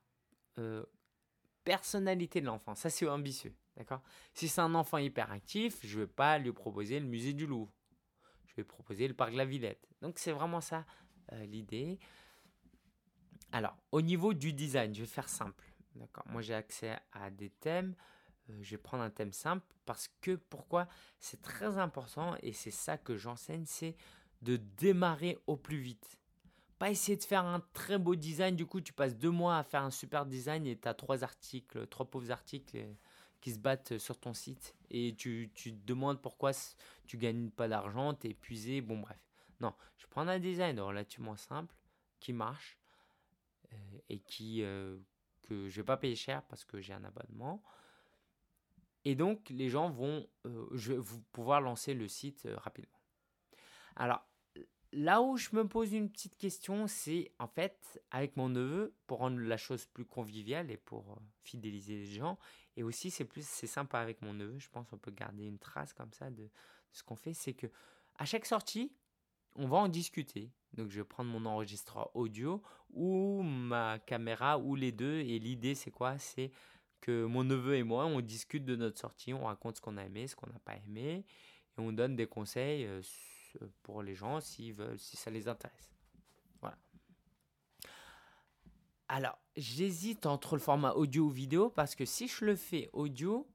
personnalité 1.63 2.41
de 2.41 2.48
l'enfant. 2.48 2.75
Ça, 2.75 2.89
c'est 2.89 3.08
ambitieux. 3.08 3.56
D'accord? 3.77 4.01
Si 4.34 4.50
c'est 4.50 4.60
un 4.60 4.75
enfant 4.75 4.98
hyperactif, 4.98 5.79
je 5.86 6.00
ne 6.00 6.03
vais 6.03 6.12
pas 6.12 6.38
lui 6.38 6.51
proposer 6.51 7.00
le 7.00 7.06
musée 7.06 7.32
du 7.32 7.48
Louvre. 7.48 7.72
Proposer 8.63 9.08
le 9.08 9.13
parc 9.13 9.32
de 9.32 9.38
la 9.38 9.46
Villette. 9.46 9.88
Donc, 10.01 10.20
c'est 10.20 10.32
vraiment 10.32 10.62
ça 10.62 10.86
euh, 11.34 11.46
l'idée. 11.46 12.00
Alors, 13.51 13.75
au 13.92 14.01
niveau 14.01 14.34
du 14.34 14.54
design, 14.54 14.94
je 14.94 15.01
vais 15.01 15.08
faire 15.08 15.30
simple. 15.30 15.66
D'accord 15.96 16.24
Moi, 16.28 16.42
j'ai 16.42 16.54
accès 16.54 16.98
à 17.12 17.30
des 17.30 17.50
thèmes. 17.50 17.96
euh, 18.50 18.58
je 18.62 18.72
vais 18.72 18.78
prendre 18.78 19.04
un 19.04 19.10
thème 19.10 19.34
simple 19.34 19.66
parce 19.86 20.08
que 20.22 20.36
pourquoi? 20.36 20.88
C'est 21.20 21.42
très 21.42 21.78
important 21.78 22.36
et 22.42 22.54
c'est 22.54 22.72
ça 22.72 22.98
que 22.98 23.18
j'enseigne, 23.18 23.66
c'est 23.66 23.96
de 24.42 24.58
démarrer 24.58 25.38
au 25.48 25.58
plus 25.58 25.80
vite. 25.80 26.18
Pas 26.78 26.89
essayer 26.92 27.18
de 27.18 27.24
faire 27.24 27.46
un 27.46 27.62
très 27.74 27.98
beau 27.98 28.16
design, 28.16 28.56
du 28.56 28.66
coup 28.66 28.80
tu 28.80 28.94
passes 28.94 29.18
deux 29.18 29.32
mois 29.32 29.58
à 29.58 29.63
faire 29.63 29.84
un 29.84 29.92
super 29.92 30.25
design 30.25 30.66
et 30.66 30.78
tu 30.78 30.88
as 30.88 30.94
trois 30.94 31.24
articles, 31.24 31.88
trois 31.88 32.10
pauvres 32.10 32.32
articles 32.32 32.78
qui 33.42 33.51
se 33.51 33.60
battent 33.60 33.98
sur 33.98 34.18
ton 34.18 34.34
site 34.34 34.75
et 34.89 35.13
tu, 35.18 35.51
tu 35.54 35.74
te 35.74 35.86
demandes 35.86 36.22
pourquoi 36.22 36.51
tu 37.10 37.18
gagnes 37.18 37.50
pas 37.50 37.68
d'argent, 37.68 38.13
tu 38.13 38.28
es 38.28 38.30
épuisé, 38.30 38.82
bon 38.82 39.00
bref. 39.00 39.18
Non, 39.62 39.74
je 39.98 40.06
prends 40.06 40.28
un 40.28 40.38
design 40.38 40.80
relativement 40.80 41.36
simple 41.36 41.74
qui 42.20 42.34
marche 42.34 42.78
euh, 43.74 43.75
et 44.10 44.20
qui 44.20 44.62
euh, 44.62 44.96
que 45.42 45.68
je 45.68 45.82
vais 45.82 45.86
pas 45.86 45.98
payer 45.98 46.16
cher 46.16 46.44
parce 46.44 46.63
que 46.63 46.80
j'ai 46.80 46.94
un 46.94 47.04
abonnement. 47.04 47.63
Et 49.06 49.16
donc 49.16 49.50
les 49.50 49.70
gens 49.70 49.89
vont 49.89 50.28
euh, 50.46 50.68
je 50.74 50.94
vais 50.94 51.01
pouvoir 51.32 51.62
lancer 51.62 51.96
le 51.96 52.08
site 52.08 52.48
rapidement. 52.58 53.01
Alors 53.96 54.24
là 54.92 55.24
où 55.24 55.36
je 55.36 55.50
me 55.54 55.68
pose 55.68 55.94
une 55.94 56.12
petite 56.12 56.38
question, 56.38 56.86
c'est 56.86 57.32
en 57.39 57.48
fait 57.48 58.00
avec 58.12 58.38
mon 58.38 58.50
neveu 58.50 58.94
pour 59.08 59.18
rendre 59.18 59.39
la 59.39 59.58
chose 59.58 59.88
plus 59.88 60.06
conviviale 60.06 60.70
et 60.70 60.78
pour 60.78 61.20
fidéliser 61.42 61.96
les 61.98 62.06
gens. 62.06 62.38
Et 62.78 62.84
aussi 62.84 63.10
c'est 63.10 63.25
plus 63.25 63.48
c'est 63.48 63.66
sympa 63.66 64.00
avec 64.00 64.22
mon 64.22 64.36
neveu. 64.36 64.60
Je 64.60 64.70
pense 64.70 64.88
qu'on 64.88 65.00
peut 65.00 65.10
garder 65.10 65.46
une 65.46 65.58
trace 65.58 65.92
comme 65.92 66.13
ça 66.13 66.30
de 66.30 66.51
ce 66.91 67.03
qu'on 67.03 67.15
fait. 67.15 67.34
C'est 67.34 67.53
que 67.53 67.67
à 68.17 68.25
chaque 68.25 68.46
sortie, 68.46 68.91
on 69.55 69.67
va 69.67 69.77
en 69.77 69.88
discuter. 69.88 70.51
Donc 70.74 70.89
je 70.89 71.00
vais 71.00 71.05
prendre 71.05 71.31
mon 71.31 71.46
enregistreur 71.46 72.15
audio 72.15 72.62
ou 72.91 73.41
ma 73.41 74.00
caméra 74.00 74.60
ou 74.60 74.75
les 74.75 74.91
deux. 74.91 75.19
Et 75.19 75.39
l'idée 75.39 75.75
c'est 75.75 75.91
quoi? 75.91 76.17
C'est 76.17 76.51
que 77.01 77.25
mon 77.25 77.43
neveu 77.43 77.75
et 77.75 77.84
moi, 77.84 78.05
on 78.05 78.22
discute 78.22 78.65
de 78.65 78.75
notre 78.75 79.00
sortie, 79.00 79.34
on 79.34 79.46
raconte 79.46 79.77
ce 79.77 79.81
qu'on 79.81 79.98
a 79.98 80.03
aimé, 80.03 80.27
ce 80.27 80.36
qu'on 80.36 80.50
n'a 80.51 80.60
pas 80.60 80.75
aimé, 80.75 81.25
et 81.77 81.81
on 81.81 81.91
donne 81.91 82.15
des 82.15 82.27
conseils 82.27 82.86
euh, 82.86 83.01
pour 83.84 84.03
les 84.03 84.15
gens 84.15 84.39
s'ils 84.41 84.74
veulent, 84.74 85.00
si 85.00 85.17
ça 85.17 85.31
les 85.31 85.48
intéresse. 85.48 85.91
Voilà. 86.62 86.77
Alors, 89.08 89.38
j'hésite 89.55 90.25
entre 90.25 90.55
le 90.55 90.62
format 90.62 90.93
audio 90.93 91.25
ou 91.25 91.29
vidéo 91.29 91.69
parce 91.69 91.96
que 91.96 92.05
si 92.05 92.27
je 92.27 92.46
le 92.46 92.55
fais 92.55 92.89
audio, 92.93 93.48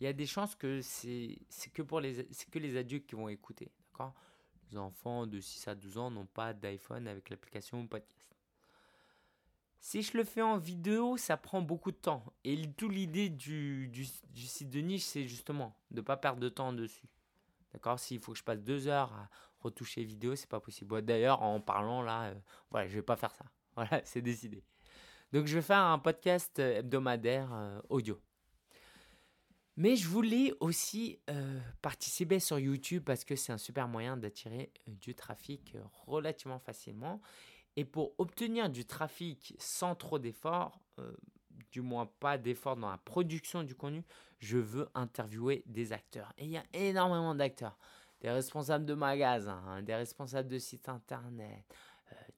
il 0.00 0.04
y 0.04 0.06
a 0.06 0.14
des 0.14 0.26
chances 0.26 0.54
que 0.54 0.80
c'est 0.80 1.36
que 1.74 1.82
pour 1.82 2.00
les 2.00 2.26
que 2.50 2.58
les 2.58 2.78
adultes 2.78 3.06
qui 3.06 3.14
vont 3.14 3.28
écouter, 3.28 3.70
d'accord? 3.86 4.14
Les 4.70 4.78
enfants 4.78 5.26
de 5.26 5.40
6 5.40 5.68
à 5.68 5.74
12 5.74 5.98
ans 5.98 6.10
n'ont 6.10 6.24
pas 6.24 6.54
d'iPhone 6.54 7.06
avec 7.06 7.28
l'application 7.28 7.86
podcast. 7.86 8.34
Si 9.78 10.00
je 10.00 10.16
le 10.16 10.24
fais 10.24 10.40
en 10.40 10.56
vidéo, 10.56 11.18
ça 11.18 11.36
prend 11.36 11.60
beaucoup 11.60 11.90
de 11.90 11.98
temps. 11.98 12.24
Et 12.44 12.62
toute 12.72 12.92
l'idée 12.92 13.28
du, 13.28 13.88
du, 13.88 14.06
site 14.46 14.70
de 14.70 14.80
niche, 14.80 15.02
c'est 15.02 15.26
justement 15.26 15.76
de 15.90 15.96
ne 15.96 16.00
pas 16.00 16.16
perdre 16.16 16.40
de 16.40 16.48
temps 16.48 16.72
dessus. 16.72 17.08
D'accord? 17.74 17.98
S'il 17.98 18.20
faut 18.20 18.32
que 18.32 18.38
je 18.38 18.44
passe 18.44 18.62
deux 18.62 18.88
heures 18.88 19.12
à 19.12 19.28
retoucher 19.60 20.02
vidéo, 20.04 20.34
c'est 20.34 20.48
pas 20.48 20.60
possible. 20.60 21.02
D'ailleurs, 21.02 21.42
en 21.42 21.60
parlant 21.60 22.02
là, 22.02 22.28
euh, 22.28 22.34
voilà, 22.70 22.88
je 22.88 22.94
vais 22.94 23.02
pas 23.02 23.16
faire 23.16 23.34
ça. 23.34 23.44
Voilà, 23.76 24.02
c'est 24.04 24.20
décidé. 24.20 24.62
Donc, 25.32 25.46
je 25.46 25.54
vais 25.54 25.62
faire 25.62 25.78
un 25.78 25.98
podcast 25.98 26.58
hebdomadaire 26.58 27.48
euh, 27.52 27.80
audio. 27.88 28.20
Mais 29.80 29.96
je 29.96 30.06
voulais 30.06 30.52
aussi 30.60 31.18
euh, 31.30 31.58
participer 31.80 32.38
sur 32.38 32.58
YouTube 32.58 33.02
parce 33.02 33.24
que 33.24 33.34
c'est 33.34 33.50
un 33.50 33.56
super 33.56 33.88
moyen 33.88 34.18
d'attirer 34.18 34.70
euh, 34.86 34.92
du 35.00 35.14
trafic 35.14 35.74
euh, 35.74 35.80
relativement 36.06 36.58
facilement. 36.58 37.22
Et 37.76 37.86
pour 37.86 38.12
obtenir 38.18 38.68
du 38.68 38.84
trafic 38.84 39.54
sans 39.58 39.94
trop 39.94 40.18
d'efforts, 40.18 40.82
du 41.72 41.80
moins 41.80 42.04
pas 42.04 42.36
d'efforts 42.36 42.76
dans 42.76 42.90
la 42.90 42.98
production 42.98 43.62
du 43.62 43.74
contenu, 43.74 44.04
je 44.38 44.58
veux 44.58 44.90
interviewer 44.94 45.62
des 45.64 45.94
acteurs. 45.94 46.30
Et 46.36 46.44
il 46.44 46.50
y 46.50 46.58
a 46.58 46.64
énormément 46.74 47.34
d'acteurs. 47.34 47.78
Des 48.20 48.28
responsables 48.28 48.84
de 48.84 48.92
magasins, 48.92 49.62
hein, 49.66 49.80
des 49.80 49.94
responsables 49.94 50.50
de 50.50 50.58
sites 50.58 50.90
internet, 50.90 51.64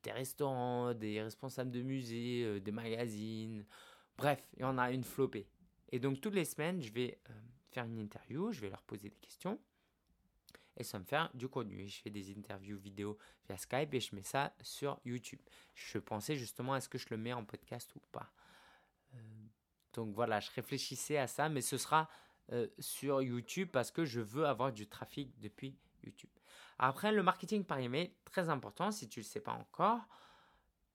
des 0.04 0.12
restaurants, 0.12 0.94
des 0.94 1.20
responsables 1.20 1.72
de 1.72 1.82
musées, 1.82 2.60
des 2.60 2.72
magazines. 2.72 3.64
Bref, 4.16 4.46
il 4.56 4.60
y 4.60 4.64
en 4.64 4.78
a 4.78 4.92
une 4.92 5.02
flopée. 5.02 5.48
Et 5.92 5.98
donc 5.98 6.20
toutes 6.20 6.34
les 6.34 6.44
semaines, 6.44 6.80
je 6.82 6.92
vais 6.92 7.20
euh, 7.30 7.32
faire 7.70 7.84
une 7.84 7.98
interview, 7.98 8.50
je 8.52 8.60
vais 8.60 8.70
leur 8.70 8.82
poser 8.82 9.10
des 9.10 9.16
questions 9.16 9.58
et 10.76 10.84
ça 10.84 10.98
me 10.98 11.04
fait 11.04 11.20
du 11.34 11.48
contenu. 11.48 11.88
Je 11.88 12.00
fais 12.00 12.10
des 12.10 12.30
interviews 12.30 12.78
vidéo 12.78 13.18
via 13.46 13.56
Skype 13.56 13.92
et 13.94 14.00
je 14.00 14.14
mets 14.14 14.22
ça 14.22 14.54
sur 14.62 15.00
YouTube. 15.04 15.40
Je 15.74 15.98
pensais 15.98 16.36
justement 16.36 16.76
est-ce 16.76 16.88
que 16.88 16.98
je 16.98 17.06
le 17.10 17.16
mets 17.16 17.32
en 17.32 17.44
podcast 17.44 17.94
ou 17.94 18.00
pas. 18.10 18.32
Euh, 19.14 19.18
donc 19.92 20.14
voilà, 20.14 20.40
je 20.40 20.50
réfléchissais 20.50 21.18
à 21.18 21.26
ça, 21.26 21.48
mais 21.48 21.60
ce 21.60 21.76
sera 21.76 22.08
euh, 22.52 22.66
sur 22.78 23.22
YouTube 23.22 23.68
parce 23.70 23.90
que 23.90 24.04
je 24.04 24.20
veux 24.20 24.46
avoir 24.46 24.72
du 24.72 24.86
trafic 24.86 25.38
depuis 25.38 25.76
YouTube. 26.02 26.30
Après, 26.78 27.12
le 27.12 27.22
marketing 27.22 27.64
par 27.64 27.78
email, 27.78 28.12
très 28.24 28.48
important 28.48 28.90
si 28.90 29.08
tu 29.08 29.20
ne 29.20 29.24
le 29.24 29.28
sais 29.28 29.40
pas 29.40 29.52
encore. 29.52 30.00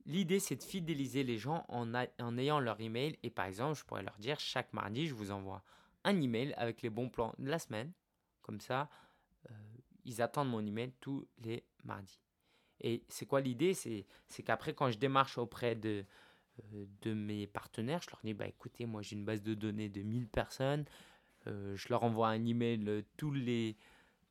L'idée, 0.07 0.39
c'est 0.39 0.55
de 0.55 0.63
fidéliser 0.63 1.23
les 1.23 1.37
gens 1.37 1.65
en, 1.67 1.93
ayant 2.37 2.59
leur 2.61 2.79
email. 2.79 3.17
Et 3.23 3.29
par 3.29 3.45
exemple, 3.45 3.77
je 3.77 3.83
pourrais 3.83 4.03
leur 4.03 4.17
dire 4.17 4.39
chaque 4.39 4.71
mardi, 4.71 5.05
je 5.05 5.13
vous 5.13 5.31
envoie 5.31 5.63
un 6.05 6.21
email 6.21 6.53
avec 6.55 6.81
les 6.81 6.89
bons 6.89 7.09
plans 7.09 7.35
de 7.37 7.49
la 7.49 7.59
semaine. 7.59 7.91
Comme 8.41 8.61
ça, 8.61 8.89
euh, 9.51 9.53
ils 10.05 10.21
attendent 10.21 10.49
mon 10.49 10.65
email 10.65 10.93
tous 11.01 11.27
les 11.43 11.65
mardis. 11.83 12.21
Et 12.79 13.03
c'est 13.09 13.25
quoi 13.25 13.41
l'idée? 13.41 13.73
C'est 13.73 14.05
qu'après, 14.45 14.73
quand 14.73 14.89
je 14.89 14.97
démarche 14.97 15.37
auprès 15.37 15.75
de, 15.75 16.05
euh, 16.73 16.85
de 17.01 17.13
mes 17.13 17.45
partenaires, 17.45 18.01
je 18.01 18.09
leur 18.09 18.21
dis 18.23 18.33
bah, 18.33 18.47
écoutez, 18.47 18.85
moi 18.85 19.01
j'ai 19.01 19.17
une 19.17 19.25
base 19.25 19.41
de 19.43 19.55
données 19.55 19.89
de 19.89 20.03
1000 20.03 20.29
personnes. 20.29 20.85
Euh, 21.47 21.75
je 21.75 21.89
leur 21.89 22.03
envoie 22.03 22.29
un 22.29 22.45
email 22.45 23.03
tous 23.17 23.33
les, 23.33 23.75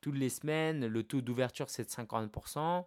toutes 0.01 0.17
les 0.17 0.31
semaines. 0.31 0.87
Le 0.87 1.03
taux 1.03 1.21
d'ouverture, 1.21 1.69
c'est 1.69 1.85
de 1.85 1.91
50%. 1.91 2.87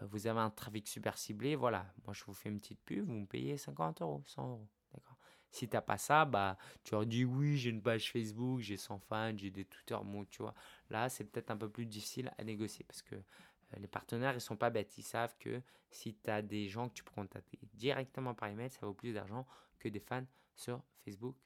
Euh, 0.00 0.06
vous 0.06 0.26
avez 0.26 0.40
un 0.40 0.50
trafic 0.50 0.88
super 0.88 1.18
ciblé, 1.18 1.56
voilà, 1.56 1.92
moi 2.04 2.14
je 2.14 2.24
vous 2.24 2.34
fais 2.34 2.48
une 2.48 2.60
petite 2.60 2.80
pub, 2.80 3.06
vous 3.06 3.12
me 3.12 3.26
payez 3.26 3.56
50 3.56 4.02
euros, 4.02 4.22
100 4.26 4.48
euros. 4.48 4.68
D'accord 4.94 5.16
si 5.52 5.68
tu 5.68 5.76
n'as 5.76 5.82
pas 5.82 5.98
ça, 5.98 6.24
bah, 6.24 6.56
tu 6.82 6.92
leur 6.94 7.06
dis 7.06 7.24
oui, 7.24 7.56
j'ai 7.56 7.70
une 7.70 7.82
page 7.82 8.10
Facebook, 8.10 8.60
j'ai 8.60 8.78
100 8.78 8.98
fans, 9.00 9.36
j'ai 9.36 9.50
des 9.50 9.66
Twitter, 9.66 9.96
bon, 10.02 10.24
tu 10.24 10.42
vois. 10.42 10.54
Là, 10.90 11.08
c'est 11.08 11.24
peut-être 11.24 11.50
un 11.50 11.56
peu 11.56 11.68
plus 11.68 11.86
difficile 11.86 12.32
à 12.38 12.44
négocier 12.44 12.84
parce 12.88 13.02
que 13.02 13.14
euh, 13.14 13.78
les 13.78 13.86
partenaires, 13.86 14.34
ils 14.34 14.40
sont 14.40 14.56
pas 14.56 14.70
bêtes. 14.70 14.96
Ils 14.96 15.02
savent 15.02 15.36
que 15.38 15.60
si 15.90 16.14
tu 16.14 16.30
as 16.30 16.40
des 16.40 16.68
gens 16.68 16.88
que 16.88 16.94
tu 16.94 17.04
peux 17.04 17.12
contacter 17.12 17.58
directement 17.74 18.34
par 18.34 18.48
email, 18.48 18.70
ça 18.70 18.86
vaut 18.86 18.94
plus 18.94 19.12
d'argent 19.12 19.46
que 19.78 19.88
des 19.88 20.00
fans 20.00 20.24
sur 20.54 20.82
Facebook, 21.04 21.36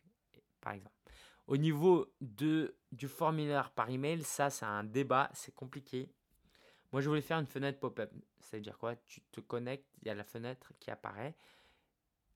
par 0.61 0.73
exemple. 0.75 0.95
Au 1.49 1.57
niveau 1.57 2.13
de, 2.21 2.77
du 2.93 3.09
formulaire 3.09 3.71
par 3.73 3.91
email, 3.91 4.23
ça, 4.23 4.51
c'est 4.51 4.65
un 4.65 4.85
débat, 4.85 5.31
c'est 5.35 5.55
compliqué. 5.55 6.09
Moi, 6.97 7.03
je 7.03 7.11
voulais 7.11 7.21
faire 7.21 7.39
une 7.39 7.47
fenêtre 7.47 7.79
pop-up. 7.79 8.11
Ça 8.41 8.57
veut 8.57 8.63
dire 8.63 8.79
quoi? 8.79 8.97
Tu 8.97 9.21
te 9.31 9.41
connectes, 9.41 9.87
il 10.01 10.09
y 10.09 10.11
a 10.11 10.15
la 10.15 10.25
fenêtre 10.25 10.73
qui 10.81 10.91
apparaît. 10.91 11.37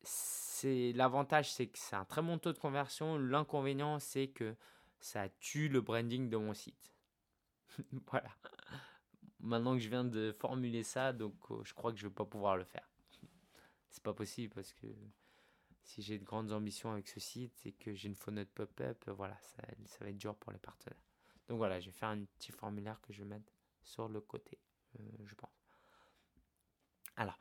C'est 0.02 0.92
l'avantage, 0.92 1.50
c'est 1.50 1.68
que 1.68 1.78
c'est 1.78 1.96
un 1.96 2.04
très 2.04 2.20
bon 2.20 2.36
taux 2.36 2.52
de 2.52 2.58
conversion. 2.58 3.16
L'inconvénient, 3.16 3.98
c'est 4.00 4.28
que 4.28 4.54
ça 4.98 5.30
tue 5.40 5.70
le 5.70 5.80
branding 5.80 6.28
de 6.28 6.36
mon 6.36 6.52
site. 6.52 6.94
voilà. 8.10 8.28
Maintenant 9.38 9.72
que 9.72 9.80
je 9.80 9.88
viens 9.88 10.04
de 10.04 10.30
formuler 10.38 10.82
ça, 10.82 11.14
donc 11.14 11.36
euh, 11.50 11.64
je 11.64 11.72
crois 11.72 11.90
que 11.90 11.98
je 11.98 12.06
vais 12.06 12.12
pas 12.12 12.26
pouvoir 12.26 12.58
le 12.58 12.64
faire. 12.64 12.86
C'est 13.88 14.02
pas 14.02 14.12
possible 14.12 14.52
parce 14.54 14.74
que 14.74 14.88
si 15.84 16.02
j'ai 16.02 16.18
de 16.18 16.24
grandes 16.24 16.52
ambitions 16.52 16.92
avec 16.92 17.08
ce 17.08 17.18
site 17.18 17.64
et 17.64 17.72
que 17.72 17.94
j'ai 17.94 18.08
une 18.08 18.14
fenêtre 18.14 18.50
pop-up, 18.52 19.08
voilà, 19.08 19.38
ça, 19.40 19.62
ça 19.86 20.04
va 20.04 20.10
être 20.10 20.18
dur 20.18 20.34
pour 20.34 20.52
les 20.52 20.58
partenaires. 20.58 21.00
Donc 21.48 21.56
voilà, 21.56 21.80
je 21.80 21.86
vais 21.86 21.92
faire 21.92 22.10
un 22.10 22.26
petit 22.36 22.52
formulaire 22.52 23.00
que 23.00 23.14
je 23.14 23.22
vais 23.22 23.28
mettre 23.30 23.50
sur 23.82 24.08
le 24.08 24.20
côté, 24.20 24.58
euh, 24.98 25.02
je 25.24 25.34
pense. 25.34 25.50
Alors, 27.16 27.38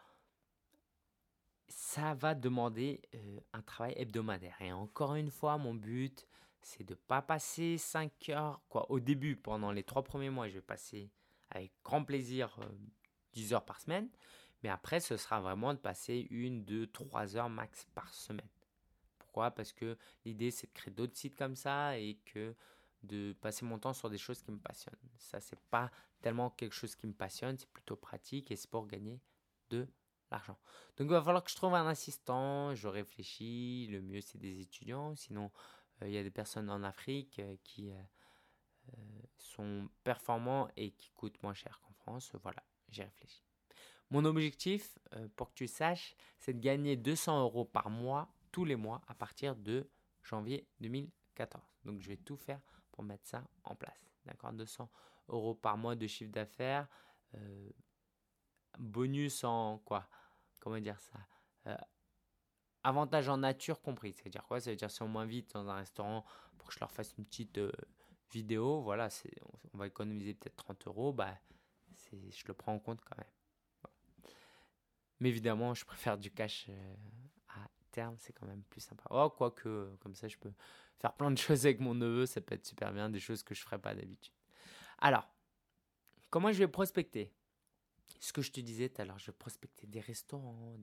ça 1.67 2.13
va 2.13 2.35
demander 2.35 3.01
euh, 3.15 3.39
un 3.53 3.61
travail 3.61 3.93
hebdomadaire. 3.97 4.57
Et 4.61 4.71
encore 4.71 5.15
une 5.15 5.31
fois, 5.31 5.57
mon 5.57 5.73
but, 5.73 6.27
c'est 6.61 6.83
de 6.83 6.93
ne 6.93 6.99
pas 6.99 7.21
passer 7.21 7.77
5 7.77 8.29
heures. 8.29 8.61
Quoi, 8.69 8.89
au 8.91 8.99
début, 8.99 9.35
pendant 9.35 9.71
les 9.71 9.83
3 9.83 10.03
premiers 10.03 10.29
mois, 10.29 10.47
je 10.47 10.55
vais 10.55 10.61
passer 10.61 11.09
avec 11.49 11.71
grand 11.83 12.03
plaisir 12.03 12.59
10 13.33 13.51
euh, 13.51 13.55
heures 13.55 13.65
par 13.65 13.79
semaine. 13.79 14.09
Mais 14.63 14.69
après, 14.69 14.99
ce 14.99 15.17
sera 15.17 15.39
vraiment 15.39 15.73
de 15.73 15.79
passer 15.79 16.27
une, 16.29 16.65
deux, 16.65 16.87
trois 16.87 17.37
heures 17.37 17.49
max 17.49 17.85
par 17.95 18.13
semaine. 18.13 18.49
Pourquoi? 19.17 19.51
Parce 19.51 19.71
que 19.71 19.97
l'idée, 20.25 20.51
c'est 20.51 20.67
de 20.67 20.73
créer 20.73 20.93
d'autres 20.93 21.15
sites 21.15 21.35
comme 21.35 21.55
ça 21.55 21.97
et 21.97 22.17
que 22.25 22.53
de 23.03 23.33
passer 23.41 23.65
mon 23.65 23.79
temps 23.79 23.93
sur 23.93 24.09
des 24.09 24.17
choses 24.17 24.41
qui 24.41 24.51
me 24.51 24.59
passionnent. 24.59 24.97
Ça, 25.17 25.39
c'est 25.39 25.59
pas 25.69 25.91
tellement 26.21 26.49
quelque 26.49 26.73
chose 26.73 26.95
qui 26.95 27.07
me 27.07 27.13
passionne, 27.13 27.57
c'est 27.57 27.69
plutôt 27.69 27.95
pratique 27.95 28.51
et 28.51 28.55
c'est 28.55 28.69
pour 28.69 28.87
gagner 28.87 29.21
de 29.69 29.87
l'argent. 30.31 30.57
Donc, 30.97 31.07
il 31.07 31.11
va 31.11 31.21
falloir 31.21 31.43
que 31.43 31.49
je 31.49 31.55
trouve 31.55 31.75
un 31.75 31.87
assistant, 31.87 32.75
je 32.75 32.87
réfléchis. 32.87 33.87
Le 33.89 34.01
mieux, 34.01 34.21
c'est 34.21 34.37
des 34.37 34.61
étudiants. 34.61 35.15
Sinon, 35.15 35.51
euh, 36.01 36.07
il 36.07 36.13
y 36.13 36.17
a 36.17 36.23
des 36.23 36.31
personnes 36.31 36.69
en 36.69 36.83
Afrique 36.83 37.39
euh, 37.39 37.55
qui 37.63 37.91
euh, 37.91 38.93
sont 39.37 39.89
performants 40.03 40.67
et 40.75 40.91
qui 40.91 41.11
coûtent 41.11 41.41
moins 41.41 41.53
cher 41.53 41.79
qu'en 41.81 41.93
France. 41.93 42.31
Voilà, 42.43 42.63
j'ai 42.89 43.03
réfléchi. 43.03 43.43
Mon 44.11 44.25
objectif, 44.25 44.97
pour 45.35 45.49
que 45.49 45.53
tu 45.53 45.67
saches, 45.67 46.15
c'est 46.39 46.53
de 46.53 46.59
gagner 46.59 46.95
200 46.97 47.41
euros 47.43 47.63
par 47.63 47.91
mois, 47.91 48.33
tous 48.51 48.65
les 48.65 48.75
mois, 48.75 49.01
à 49.07 49.13
partir 49.13 49.55
de 49.55 49.87
janvier 50.23 50.65
2000 50.79 51.11
14. 51.39 51.63
Donc, 51.85 52.01
je 52.01 52.09
vais 52.09 52.17
tout 52.17 52.35
faire 52.35 52.59
pour 52.99 53.05
mettre 53.05 53.25
ça 53.29 53.45
en 53.63 53.75
place. 53.75 54.11
D'accord? 54.25 54.51
200 54.51 54.91
euros 55.29 55.55
par 55.55 55.77
mois 55.77 55.95
de 55.95 56.05
chiffre 56.05 56.33
d'affaires. 56.33 56.85
Euh, 57.33 57.69
bonus 58.77 59.45
en 59.45 59.77
quoi? 59.77 60.09
Comment 60.59 60.81
dire 60.81 60.99
ça? 60.99 61.17
Euh, 61.67 61.77
Avantage 62.83 63.29
en 63.29 63.37
nature 63.37 63.81
compris. 63.81 64.11
C'est-à-dire 64.11 64.43
quoi? 64.43 64.59
Ça 64.59 64.71
veut 64.71 64.75
dire 64.75 64.91
si 64.91 65.01
on 65.01 65.07
m'invite 65.07 65.53
dans 65.53 65.69
un 65.69 65.75
restaurant 65.75 66.25
pour 66.57 66.67
que 66.67 66.73
je 66.73 66.79
leur 66.81 66.91
fasse 66.91 67.15
une 67.17 67.23
petite 67.23 67.57
euh, 67.57 67.71
vidéo, 68.33 68.81
voilà, 68.81 69.07
on 69.73 69.77
va 69.77 69.87
économiser 69.87 70.33
peut-être 70.33 70.57
30 70.57 70.87
euros, 70.87 71.13
bah, 71.13 71.33
je 72.11 72.43
le 72.47 72.53
prends 72.53 72.73
en 72.73 72.79
compte 72.79 72.99
quand 73.05 73.17
même. 73.17 74.33
Mais 75.21 75.29
évidemment, 75.29 75.73
je 75.73 75.85
préfère 75.85 76.17
du 76.17 76.31
cash 76.31 76.69
à 77.47 77.65
terme, 77.91 78.17
c'est 78.17 78.33
quand 78.33 78.45
même 78.45 78.63
plus 78.63 78.81
sympa. 78.81 79.05
Oh, 79.09 79.29
quoique, 79.29 79.95
comme 80.01 80.15
ça, 80.15 80.27
je 80.27 80.37
peux 80.37 80.51
faire 80.99 81.13
plein 81.13 81.31
de 81.31 81.37
choses 81.37 81.65
avec 81.65 81.79
mon 81.79 81.95
neveu, 81.95 82.25
ça 82.25 82.41
peut 82.41 82.55
être 82.55 82.65
super 82.65 82.91
bien, 82.91 83.09
des 83.09 83.19
choses 83.19 83.43
que 83.43 83.55
je 83.55 83.61
ne 83.61 83.65
ferais 83.65 83.79
pas 83.79 83.95
d'habitude. 83.95 84.33
Alors, 84.99 85.27
comment 86.29 86.51
je 86.51 86.59
vais 86.59 86.67
prospecter? 86.67 87.31
Ce 88.19 88.33
que 88.33 88.41
je 88.41 88.51
te 88.51 88.59
disais 88.59 88.89
tout 88.89 89.01
à 89.01 89.05
l'heure, 89.05 89.19
je 89.19 89.27
vais 89.27 89.37
prospecter 89.37 89.87
des 89.87 90.01
restaurants, 90.01 90.75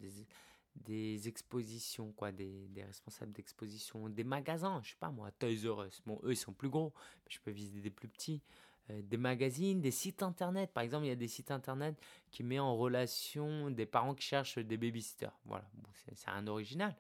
des, 0.75 1.29
expositions, 1.29 2.13
quoi, 2.13 2.33
des, 2.33 2.69
responsables 2.87 3.33
d'exposition, 3.33 4.09
des 4.09 4.25
magasins, 4.25 4.81
je 4.83 4.91
sais 4.91 4.97
pas 4.99 5.11
moi, 5.11 5.31
Toys 5.33 5.71
R. 5.71 5.87
Bon, 6.07 6.19
eux, 6.25 6.33
ils 6.33 6.37
sont 6.37 6.55
plus 6.55 6.71
gros, 6.71 6.95
je 7.29 7.39
peux 7.41 7.51
visiter 7.51 7.81
des 7.81 7.91
plus 7.91 8.09
petits. 8.09 8.43
Euh, 8.91 9.03
des 9.03 9.17
magazines, 9.17 9.81
des 9.81 9.91
sites 9.91 10.23
internet. 10.23 10.71
Par 10.73 10.85
exemple, 10.85 11.07
il 11.07 11.09
y 11.09 11.13
a 11.13 11.17
des 11.17 11.29
sites 11.29 11.51
internet 11.51 11.97
qui 12.31 12.45
mettent 12.45 12.61
en 12.61 12.77
relation 12.77 13.71
des 13.71 13.87
parents 13.87 14.15
qui 14.15 14.25
cherchent 14.25 14.59
des 14.59 14.77
babysitters. 14.77 15.33
Voilà, 15.45 15.69
c'est 16.15 16.29
un 16.29 16.47
original. 16.47 16.95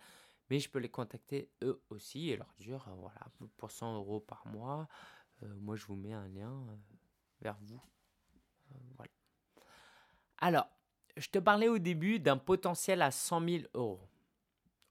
Mais 0.50 0.58
je 0.58 0.68
peux 0.68 0.78
les 0.78 0.88
contacter 0.88 1.50
eux 1.62 1.82
aussi 1.90 2.30
et 2.30 2.36
leur 2.36 2.52
dire, 2.58 2.86
euh, 2.88 2.94
voilà, 2.96 3.20
pour 3.56 3.70
100 3.70 3.96
euros 3.96 4.20
par 4.20 4.46
mois, 4.46 4.88
euh, 5.42 5.54
moi 5.60 5.76
je 5.76 5.84
vous 5.86 5.96
mets 5.96 6.12
un 6.12 6.28
lien 6.28 6.64
vers 7.40 7.56
vous. 7.62 7.80
voilà. 8.96 9.10
Alors, 10.38 10.68
je 11.16 11.28
te 11.28 11.38
parlais 11.38 11.68
au 11.68 11.78
début 11.78 12.20
d'un 12.20 12.36
potentiel 12.36 13.02
à 13.02 13.10
100 13.10 13.48
000 13.48 13.64
euros. 13.74 14.08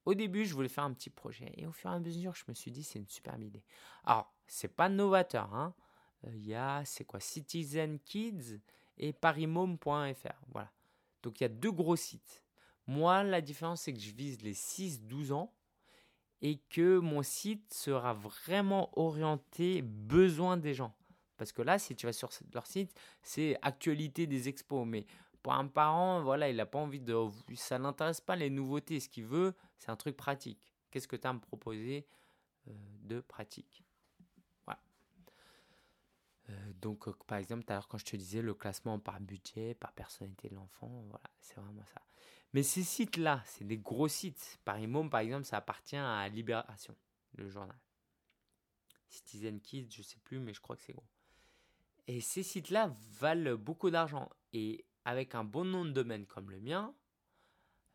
Au 0.06 0.14
début, 0.14 0.46
je 0.46 0.54
voulais 0.54 0.70
faire 0.70 0.84
un 0.84 0.94
petit 0.94 1.10
projet 1.10 1.52
et 1.58 1.66
au 1.66 1.72
fur 1.72 1.92
et 1.92 1.96
à 1.96 2.00
mesure, 2.00 2.36
je 2.36 2.44
me 2.48 2.54
suis 2.54 2.72
dit 2.72 2.84
c'est 2.84 3.00
une 3.00 3.08
superbe 3.08 3.44
idée. 3.44 3.64
Alors, 4.04 4.32
c'est 4.48 4.68
pas 4.68 4.90
novateur, 4.90 5.54
hein. 5.54 5.74
Euh, 6.26 6.32
il 6.36 6.46
y 6.46 6.56
a, 6.56 6.84
c'est 6.86 7.06
quoi, 7.06 7.20
Citizen 7.20 8.00
Kids 8.00 8.60
et 8.98 9.14
parimome.fr. 9.14 10.46
Voilà. 10.52 10.72
Donc 11.24 11.40
il 11.40 11.44
y 11.44 11.46
a 11.46 11.50
deux 11.50 11.72
gros 11.72 11.96
sites. 11.96 12.44
Moi, 12.88 13.24
la 13.24 13.42
différence, 13.42 13.82
c'est 13.82 13.94
que 13.94 14.00
je 14.00 14.12
vise 14.12 14.42
les 14.42 14.54
6-12 14.54 15.32
ans 15.32 15.54
et 16.42 16.60
que 16.70 17.00
mon 17.00 17.24
site 17.24 17.74
sera 17.74 18.14
vraiment 18.14 18.98
orienté 19.00 19.82
besoin 19.82 20.58
des 20.58 20.74
gens. 20.74 20.94
Parce 21.38 21.52
que 21.52 21.62
là, 21.62 21.80
si 21.80 21.96
tu 21.96 22.06
vas 22.06 22.14
sur 22.14 22.30
leur 22.54 22.68
site, 22.68 22.94
c'est 23.22 23.58
actualité 23.62 24.28
des 24.28 24.48
expos. 24.48 24.88
Mais 24.88 25.06
pour 25.42 25.54
un 25.54 25.68
parent, 25.68 26.22
voilà, 26.22 26.50
il 26.50 26.56
n'a 26.58 26.66
pas 26.66 26.80
envie 26.80 27.02
de. 27.02 27.16
Ça 27.56 27.80
n'intéresse 27.80 28.22
pas 28.22 28.36
les 28.36 28.50
nouveautés. 28.50 29.00
Ce 29.00 29.10
qu'il 29.10 29.26
veut, 29.26 29.54
c'est 29.78 29.90
un 29.90 29.96
truc 29.96 30.16
pratique. 30.16 30.74
Qu'est-ce 30.92 31.08
que 31.08 31.16
tu 31.16 31.28
as 31.28 31.32
à 31.32 31.34
me 31.34 31.40
proposer 31.40 32.06
euh, 32.68 32.72
de 33.04 33.20
pratique? 33.20 33.84
Euh, 36.50 36.74
donc, 36.82 37.08
euh, 37.08 37.14
par 37.28 37.38
exemple, 37.38 37.64
tout 37.64 37.72
à 37.72 37.76
l'heure, 37.76 37.88
quand 37.88 37.98
je 37.98 38.06
te 38.06 38.16
disais 38.16 38.42
le 38.42 38.54
classement 38.54 39.00
par 39.00 39.20
budget, 39.20 39.74
par 39.76 39.92
personnalité 39.94 40.50
de 40.50 40.56
l'enfant, 40.56 40.90
voilà, 41.10 41.30
c'est 41.40 41.60
vraiment 41.60 41.86
ça. 41.86 42.02
Mais 42.56 42.64
ces 42.64 42.84
sites-là, 42.84 43.44
c'est 43.48 43.66
des 43.66 43.78
gros 43.78 44.08
sites. 44.08 44.62
Paris 44.64 44.88
par 45.12 45.20
exemple, 45.20 45.44
ça 45.44 45.58
appartient 45.58 45.98
à 45.98 46.26
Libération, 46.30 46.96
le 47.34 47.50
journal. 47.50 47.78
Citizen 49.10 49.60
Kids, 49.60 49.90
je 49.92 50.02
sais 50.02 50.22
plus, 50.24 50.40
mais 50.40 50.54
je 50.54 50.62
crois 50.62 50.78
que 50.78 50.82
c'est 50.84 50.94
gros. 50.94 51.04
Et 52.08 52.22
ces 52.22 52.44
sites-là 52.44 52.96
valent 53.20 53.58
beaucoup 53.58 53.90
d'argent. 53.90 54.30
Et 54.54 54.86
avec 55.04 55.36
un 55.36 55.44
bon 55.44 55.66
nom 55.66 55.84
de 55.84 55.92
domaine 55.92 56.26
comme 56.26 56.50
le 56.50 56.62
mien, 56.62 56.96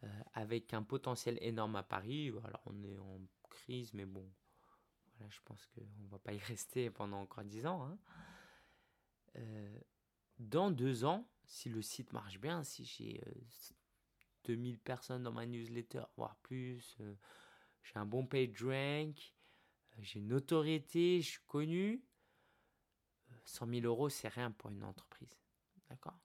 euh, 0.04 0.22
avec 0.34 0.74
un 0.74 0.82
potentiel 0.82 1.38
énorme 1.40 1.76
à 1.76 1.82
Paris, 1.82 2.28
alors 2.44 2.60
on 2.66 2.84
est 2.84 2.98
en 2.98 3.18
crise, 3.48 3.94
mais 3.94 4.04
bon, 4.04 4.30
voilà, 5.16 5.30
je 5.30 5.40
pense 5.46 5.64
qu'on 5.68 5.88
ne 6.02 6.08
va 6.08 6.18
pas 6.18 6.34
y 6.34 6.38
rester 6.52 6.90
pendant 6.90 7.22
encore 7.22 7.44
10 7.44 7.64
ans. 7.64 7.82
Hein. 7.86 7.98
Euh, 9.36 9.80
dans 10.38 10.70
deux 10.70 11.06
ans, 11.06 11.26
si 11.46 11.70
le 11.70 11.80
site 11.80 12.12
marche 12.12 12.38
bien, 12.38 12.62
si 12.62 12.84
j'ai 12.84 13.22
2000 14.44 14.74
euh, 14.74 14.78
personnes 14.84 15.22
dans 15.22 15.32
ma 15.32 15.46
newsletter, 15.46 16.02
voire 16.16 16.36
plus, 16.42 16.96
euh, 17.00 17.14
j'ai 17.82 17.98
un 17.98 18.06
bon 18.06 18.26
page 18.26 18.62
rank, 18.62 19.34
j'ai 19.98 20.18
une 20.18 20.28
notoriété, 20.28 21.20
je 21.20 21.30
suis 21.30 21.44
connu, 21.46 22.02
100 23.44 23.66
000 23.66 23.86
euros, 23.86 24.08
c'est 24.08 24.28
rien 24.28 24.50
pour 24.50 24.70
une 24.70 24.84
entreprise. 24.84 25.36
D'accord? 25.88 26.18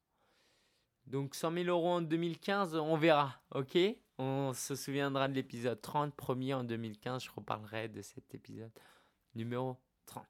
Donc 1.07 1.35
100 1.35 1.53
000 1.53 1.65
euros 1.67 1.89
en 1.89 2.01
2015, 2.01 2.75
on 2.75 2.97
verra, 2.97 3.39
ok? 3.53 3.77
On 4.17 4.53
se 4.53 4.75
souviendra 4.75 5.27
de 5.27 5.33
l'épisode 5.33 5.81
30, 5.81 6.15
premier 6.15 6.53
en 6.53 6.63
2015, 6.63 7.23
je 7.23 7.31
reparlerai 7.31 7.89
de 7.89 8.01
cet 8.01 8.33
épisode 8.33 8.71
numéro 9.35 9.77
30. 10.05 10.25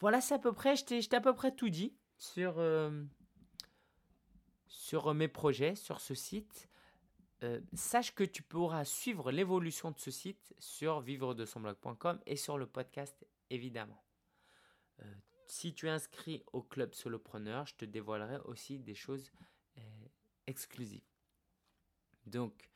Voilà, 0.00 0.20
c'est 0.20 0.34
à 0.34 0.38
peu 0.38 0.52
près, 0.52 0.76
je 0.76 0.84
t'ai 0.84 1.14
à 1.14 1.20
peu 1.20 1.34
près 1.34 1.54
tout 1.54 1.68
dit 1.68 1.94
sur, 2.16 2.54
euh, 2.58 3.04
sur 4.66 5.12
mes 5.14 5.28
projets, 5.28 5.74
sur 5.74 6.00
ce 6.00 6.14
site. 6.14 6.68
Euh, 7.44 7.60
sache 7.74 8.14
que 8.14 8.24
tu 8.24 8.42
pourras 8.42 8.84
suivre 8.84 9.30
l'évolution 9.30 9.90
de 9.90 9.98
ce 9.98 10.10
site 10.10 10.54
sur 10.58 11.00
vivre 11.00 11.34
de 11.34 11.44
son 11.44 11.60
blog.com 11.60 12.18
et 12.24 12.36
sur 12.36 12.56
le 12.56 12.66
podcast 12.66 13.26
évidemment. 13.50 14.02
Euh, 15.00 15.14
si 15.46 15.74
tu 15.74 15.86
es 15.86 15.90
inscrit 15.90 16.42
au 16.52 16.62
club 16.62 16.94
solopreneur, 16.94 17.66
je 17.66 17.74
te 17.74 17.84
dévoilerai 17.84 18.38
aussi 18.46 18.78
des 18.78 18.94
choses 18.94 19.30
exclusives. 20.46 21.04
Donc, 22.26 22.70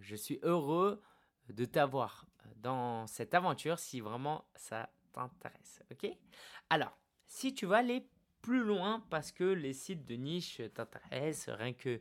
je 0.00 0.16
suis 0.16 0.38
heureux 0.42 1.02
de 1.48 1.64
t'avoir 1.64 2.26
dans 2.56 3.06
cette 3.06 3.34
aventure 3.34 3.78
si 3.78 4.00
vraiment 4.00 4.46
ça 4.54 4.90
t'intéresse. 5.12 5.82
Ok? 5.90 6.10
Alors, 6.70 6.98
si 7.26 7.54
tu 7.54 7.66
vas 7.66 7.78
aller 7.78 8.08
plus 8.42 8.62
loin 8.62 9.04
parce 9.10 9.32
que 9.32 9.44
les 9.44 9.72
sites 9.72 10.04
de 10.04 10.14
niche 10.14 10.60
t'intéressent, 10.74 11.54
rien 11.56 11.72
que 11.72 12.00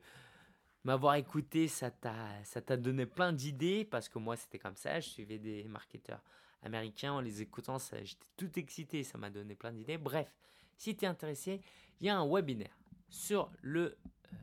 m'avoir 0.86 1.16
écouté, 1.16 1.68
ça 1.68 1.92
t'a 1.92 2.78
donné 2.78 3.06
plein 3.06 3.34
d'idées 3.34 3.86
parce 3.86 4.08
que 4.08 4.20
moi 4.20 4.38
c'était 4.38 4.60
comme 4.60 4.76
ça, 4.76 5.00
je 5.00 5.10
suivais 5.10 5.40
des 5.40 5.64
marketeurs 5.66 6.22
américains 6.62 7.14
en 7.14 7.22
les 7.22 7.42
écoutant, 7.42 7.78
j'étais 7.80 8.28
tout 8.38 8.58
excité, 8.58 9.04
ça 9.04 9.18
m'a 9.18 9.30
donné 9.30 9.56
plein 9.56 9.72
d'idées. 9.72 9.98
Bref, 9.98 10.32
si 10.78 10.96
tu 10.96 11.06
es 11.06 11.08
intéressé, 11.08 11.62
il 12.00 12.08
y 12.08 12.10
a 12.10 12.18
un 12.18 12.28
webinaire 12.28 12.78
sur, 13.10 13.52
le, 13.62 13.98
euh, 14.34 14.38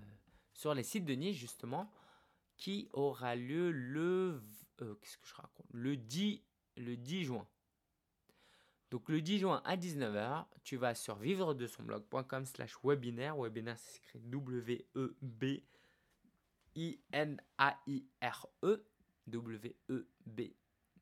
sur 0.53 0.75
les 0.75 0.83
sites 0.83 1.05
de 1.05 1.15
niche 1.15 1.37
justement 1.37 1.91
qui 2.57 2.89
aura 2.93 3.37
lieu 3.37 3.71
le, 3.71 4.43
euh, 4.83 4.95
qu'est-ce 5.01 5.19
que 5.19 5.27
je 5.27 5.35
raconte, 5.35 5.67
le 5.73 5.97
10, 5.97 6.43
le 6.77 6.97
10 6.97 7.25
juin. 7.25 7.47
Donc 8.91 9.09
le 9.09 9.23
10 9.23 9.39
juin 9.39 9.63
à 9.65 9.77
19h, 9.77 10.45
tu 10.65 10.77
vas 10.77 10.95
sur 10.95 11.17
vivre 11.17 11.55
de 11.55 11.67
son 11.67 11.83
blog.com 11.83 12.45
slash 12.45 12.77
webinaire. 12.85 13.37
Webinaire, 13.37 13.79
c'est 13.79 13.97
écrit 13.99 14.19
W-E-B-I-N-A-I-R-E. 14.21 15.72
W-E-B, 19.27 20.41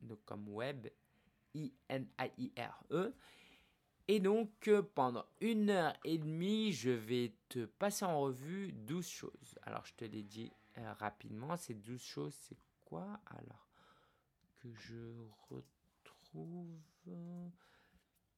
donc 0.01 0.19
comme 0.25 0.47
web, 0.49 0.87
I-N-A-I-R-E. 1.53 3.13
Et 4.07 4.19
donc 4.19 4.67
euh, 4.67 4.81
pendant 4.81 5.25
une 5.39 5.69
heure 5.69 5.93
et 6.03 6.17
demie, 6.17 6.73
je 6.73 6.89
vais 6.89 7.33
te 7.49 7.65
passer 7.65 8.03
en 8.05 8.19
revue 8.19 8.71
12 8.73 9.07
choses. 9.07 9.59
Alors 9.63 9.85
je 9.85 9.93
te 9.93 10.05
l'ai 10.05 10.23
dit 10.23 10.51
euh, 10.77 10.93
rapidement, 10.93 11.55
ces 11.57 11.73
12 11.73 12.01
choses, 12.01 12.33
c'est 12.33 12.57
quoi 12.85 13.19
Alors 13.25 13.69
que 14.57 14.73
je 14.73 14.97
retrouve... 15.49 16.67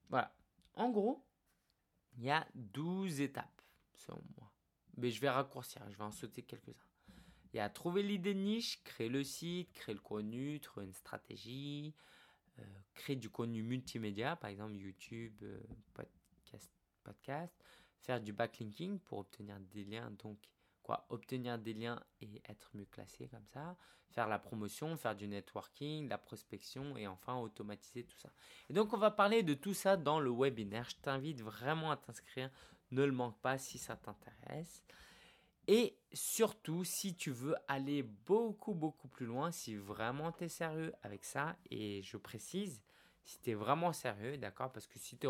Voilà. 0.10 0.36
En 0.76 0.90
gros, 0.90 1.26
il 2.18 2.24
y 2.24 2.32
a 2.32 2.48
12 2.56 3.22
étapes, 3.22 3.62
selon 3.96 4.24
moi. 4.38 4.52
Mais 4.98 5.10
je 5.10 5.20
vais 5.20 5.30
raccourcir, 5.30 5.82
je 5.90 5.98
vais 5.98 6.04
en 6.04 6.12
sauter 6.12 6.44
quelques-uns. 6.44 6.93
Y 7.54 7.60
a 7.60 7.70
trouver 7.70 8.02
l'idée 8.02 8.34
de 8.34 8.40
niche, 8.40 8.84
créer 8.84 9.10
le 9.10 9.24
site, 9.24 9.72
créer 9.74 9.94
le 9.94 10.02
contenu, 10.02 10.60
trouver 10.60 10.88
une 10.88 10.94
stratégie, 10.94 11.94
euh, 12.60 12.64
créer 12.96 13.16
du 13.16 13.30
contenu 13.30 13.62
multimédia, 13.62 14.36
par 14.36 14.50
exemple 14.50 14.74
YouTube, 14.74 15.34
euh, 15.44 15.60
podcast, 15.94 16.72
podcast, 17.04 17.54
faire 18.00 18.20
du 18.22 18.34
backlinking 18.34 19.00
pour 19.00 19.20
obtenir 19.20 19.60
des 19.60 19.84
liens, 19.84 20.12
donc 20.24 20.38
quoi, 20.84 21.06
obtenir 21.10 21.58
des 21.58 21.74
liens 21.74 22.04
et 22.22 22.42
être 22.50 22.70
mieux 22.74 22.86
classé 22.86 23.28
comme 23.28 23.46
ça, 23.54 23.76
faire 24.10 24.28
la 24.28 24.38
promotion, 24.38 24.98
faire 24.98 25.16
du 25.16 25.28
networking, 25.28 26.10
la 26.10 26.18
prospection 26.18 26.98
et 26.98 27.08
enfin 27.08 27.38
automatiser 27.38 28.04
tout 28.04 28.18
ça. 28.18 28.30
Et 28.70 28.74
donc 28.74 28.94
on 28.94 28.98
va 28.98 29.10
parler 29.10 29.42
de 29.44 29.54
tout 29.54 29.74
ça 29.74 29.98
dans 29.98 30.20
le 30.20 30.32
webinaire. 30.32 30.90
Je 30.90 30.98
t'invite 30.98 31.42
vraiment 31.42 31.92
à 31.92 31.98
t'inscrire, 31.98 32.52
ne 32.92 33.04
le 33.04 33.12
manque 33.12 33.40
pas 33.42 33.58
si 33.58 33.78
ça 33.78 33.96
t'intéresse. 33.96 34.84
Et 35.68 35.98
surtout, 36.12 36.84
si 36.84 37.16
tu 37.16 37.32
veux 37.32 37.56
aller 37.68 38.04
beaucoup, 38.04 38.74
beaucoup 38.74 39.08
plus 39.08 39.26
loin, 39.26 39.52
si 39.52 39.76
vraiment 39.76 40.32
tu 40.32 40.46
es 40.46 40.50
sérieux 40.50 40.94
avec 41.04 41.24
ça, 41.24 41.56
et 41.72 42.02
je 42.04 42.18
précise, 42.18 42.82
si 43.24 43.40
tu 43.40 43.52
es 43.52 43.54
vraiment 43.54 43.94
sérieux, 43.94 44.38
d'accord 44.38 44.72
Parce 44.72 44.88
que 44.88 45.00
si 45.00 45.18
tu 45.18 45.28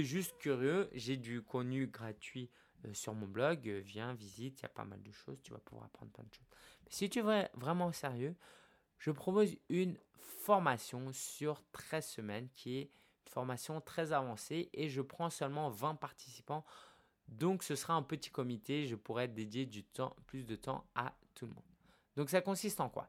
es, 0.00 0.04
juste 0.04 0.36
curieux, 0.38 0.88
j'ai 0.92 1.16
du 1.16 1.42
contenu 1.42 1.86
gratuit 1.86 2.50
euh, 2.84 2.94
sur 2.94 3.14
mon 3.14 3.26
blog, 3.26 3.68
euh, 3.68 3.80
viens, 3.80 4.14
visite, 4.14 4.60
il 4.60 4.62
y 4.62 4.66
a 4.66 4.70
pas 4.70 4.84
mal 4.84 5.02
de 5.02 5.12
choses, 5.12 5.40
tu 5.42 5.52
vas 5.52 5.58
pouvoir 5.58 5.86
apprendre 5.86 6.10
plein 6.12 6.24
de 6.24 6.34
choses. 6.34 6.48
Si 6.88 7.08
tu 7.08 7.20
es 7.20 7.50
vraiment 7.54 7.92
sérieux, 7.92 8.34
je 8.98 9.10
propose 9.10 9.56
une 9.68 9.96
formation 10.18 11.12
sur 11.12 11.62
13 11.72 12.06
semaines 12.06 12.48
qui 12.54 12.78
est 12.78 12.82
une 12.82 13.30
formation 13.30 13.80
très 13.80 14.12
avancée 14.12 14.68
et 14.72 14.88
je 14.88 15.00
prends 15.00 15.30
seulement 15.30 15.70
20 15.70 15.94
participants. 15.94 16.64
Donc 17.28 17.62
ce 17.62 17.74
sera 17.74 17.94
un 17.94 18.02
petit 18.02 18.30
comité, 18.30 18.86
je 18.86 18.94
pourrais 18.94 19.28
dédier 19.28 19.68
plus 20.26 20.44
de 20.44 20.56
temps 20.56 20.86
à 20.94 21.16
tout 21.34 21.46
le 21.46 21.52
monde. 21.52 21.64
Donc 22.16 22.30
ça 22.30 22.40
consiste 22.40 22.80
en 22.80 22.88
quoi? 22.88 23.08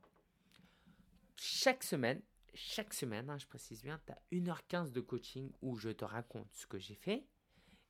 Chaque 1.36 1.84
semaine, 1.84 2.22
chaque 2.54 2.94
semaine, 2.94 3.30
hein, 3.30 3.38
je 3.38 3.46
précise 3.46 3.84
bien, 3.84 4.00
tu 4.06 4.14
as 4.14 4.22
1h15 4.32 4.92
de 4.92 5.02
coaching 5.02 5.52
où 5.62 5.76
je 5.76 5.90
te 5.90 6.06
raconte 6.06 6.48
ce 6.54 6.66
que 6.66 6.80
j'ai 6.80 6.96
fait 6.96 7.26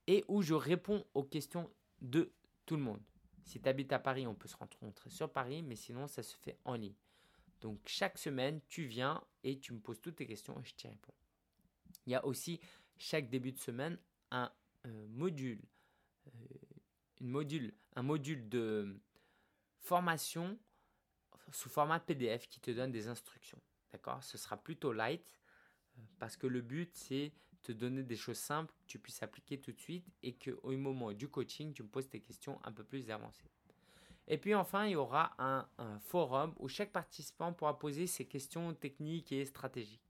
et 0.08 0.26
où 0.28 0.42
je 0.42 0.54
réponds 0.54 1.06
aux 1.14 1.24
questions 1.24 1.70
de 2.02 2.32
tout 2.66 2.76
le 2.76 2.84
monde. 2.84 3.02
Si 3.44 3.62
tu 3.62 3.70
habites 3.70 3.94
à 3.94 4.00
Paris, 4.00 4.26
on 4.26 4.34
peut 4.34 4.48
se 4.48 4.58
rencontrer 4.58 5.10
sur 5.10 5.32
Paris, 5.32 5.62
mais 5.62 5.76
sinon 5.76 6.08
ça 6.08 6.24
se 6.24 6.36
fait 6.36 6.58
en 6.66 6.74
ligne. 6.74 6.96
Donc 7.62 7.80
chaque 7.86 8.18
semaine, 8.18 8.60
tu 8.68 8.86
viens 8.86 9.24
et 9.44 9.60
tu 9.60 9.74
me 9.74 9.80
poses 9.80 10.02
toutes 10.02 10.18
tes 10.18 10.28
questions 10.28 10.60
et 10.60 10.64
je 10.66 10.74
t'y 10.76 10.88
réponds. 10.88 11.14
Il 12.06 12.12
y 12.12 12.16
a 12.16 12.26
aussi 12.26 12.60
chaque 12.98 13.30
début 13.30 13.52
de 13.52 13.60
semaine 13.60 13.98
un 14.32 14.52
euh, 14.86 15.08
module, 15.10 15.62
module, 17.28 17.74
un 17.96 18.04
module 18.04 18.48
de 18.50 19.00
formation 19.80 20.58
sous 21.52 21.70
format 21.70 22.00
PDF 22.00 22.48
qui 22.48 22.60
te 22.60 22.72
donne 22.72 22.92
des 22.92 23.08
instructions. 23.08 23.62
D'accord? 23.92 24.24
Ce 24.24 24.38
sera 24.38 24.58
plutôt 24.58 24.92
light 24.92 25.40
euh, 25.98 26.02
parce 26.20 26.38
que 26.38 26.48
le 26.48 26.62
but 26.62 26.94
c'est 26.96 27.32
te 27.66 27.72
donner 27.72 28.04
des 28.04 28.16
choses 28.16 28.38
simples 28.38 28.72
que 28.74 28.86
tu 28.86 29.00
puisses 29.00 29.24
appliquer 29.24 29.60
tout 29.60 29.72
de 29.72 29.80
suite 29.80 30.06
et 30.22 30.36
qu'au 30.36 30.72
moment 30.78 31.12
du 31.14 31.28
coaching, 31.28 31.74
tu 31.74 31.82
me 31.82 31.88
poses 31.88 32.08
tes 32.08 32.20
questions 32.20 32.60
un 32.64 32.72
peu 32.72 32.84
plus 32.84 33.10
avancées. 33.10 33.50
Et 34.28 34.38
puis 34.38 34.56
enfin, 34.56 34.86
il 34.86 34.92
y 34.92 34.96
aura 34.96 35.34
un, 35.40 35.68
forum 36.00 36.54
où 36.60 36.68
chaque 36.68 36.92
participant 36.92 37.54
pourra 37.54 37.78
poser 37.78 38.08
ses 38.08 38.26
questions 38.26 38.74
techniques 38.74 39.32
et 39.32 39.46
stratégiques. 39.46 40.02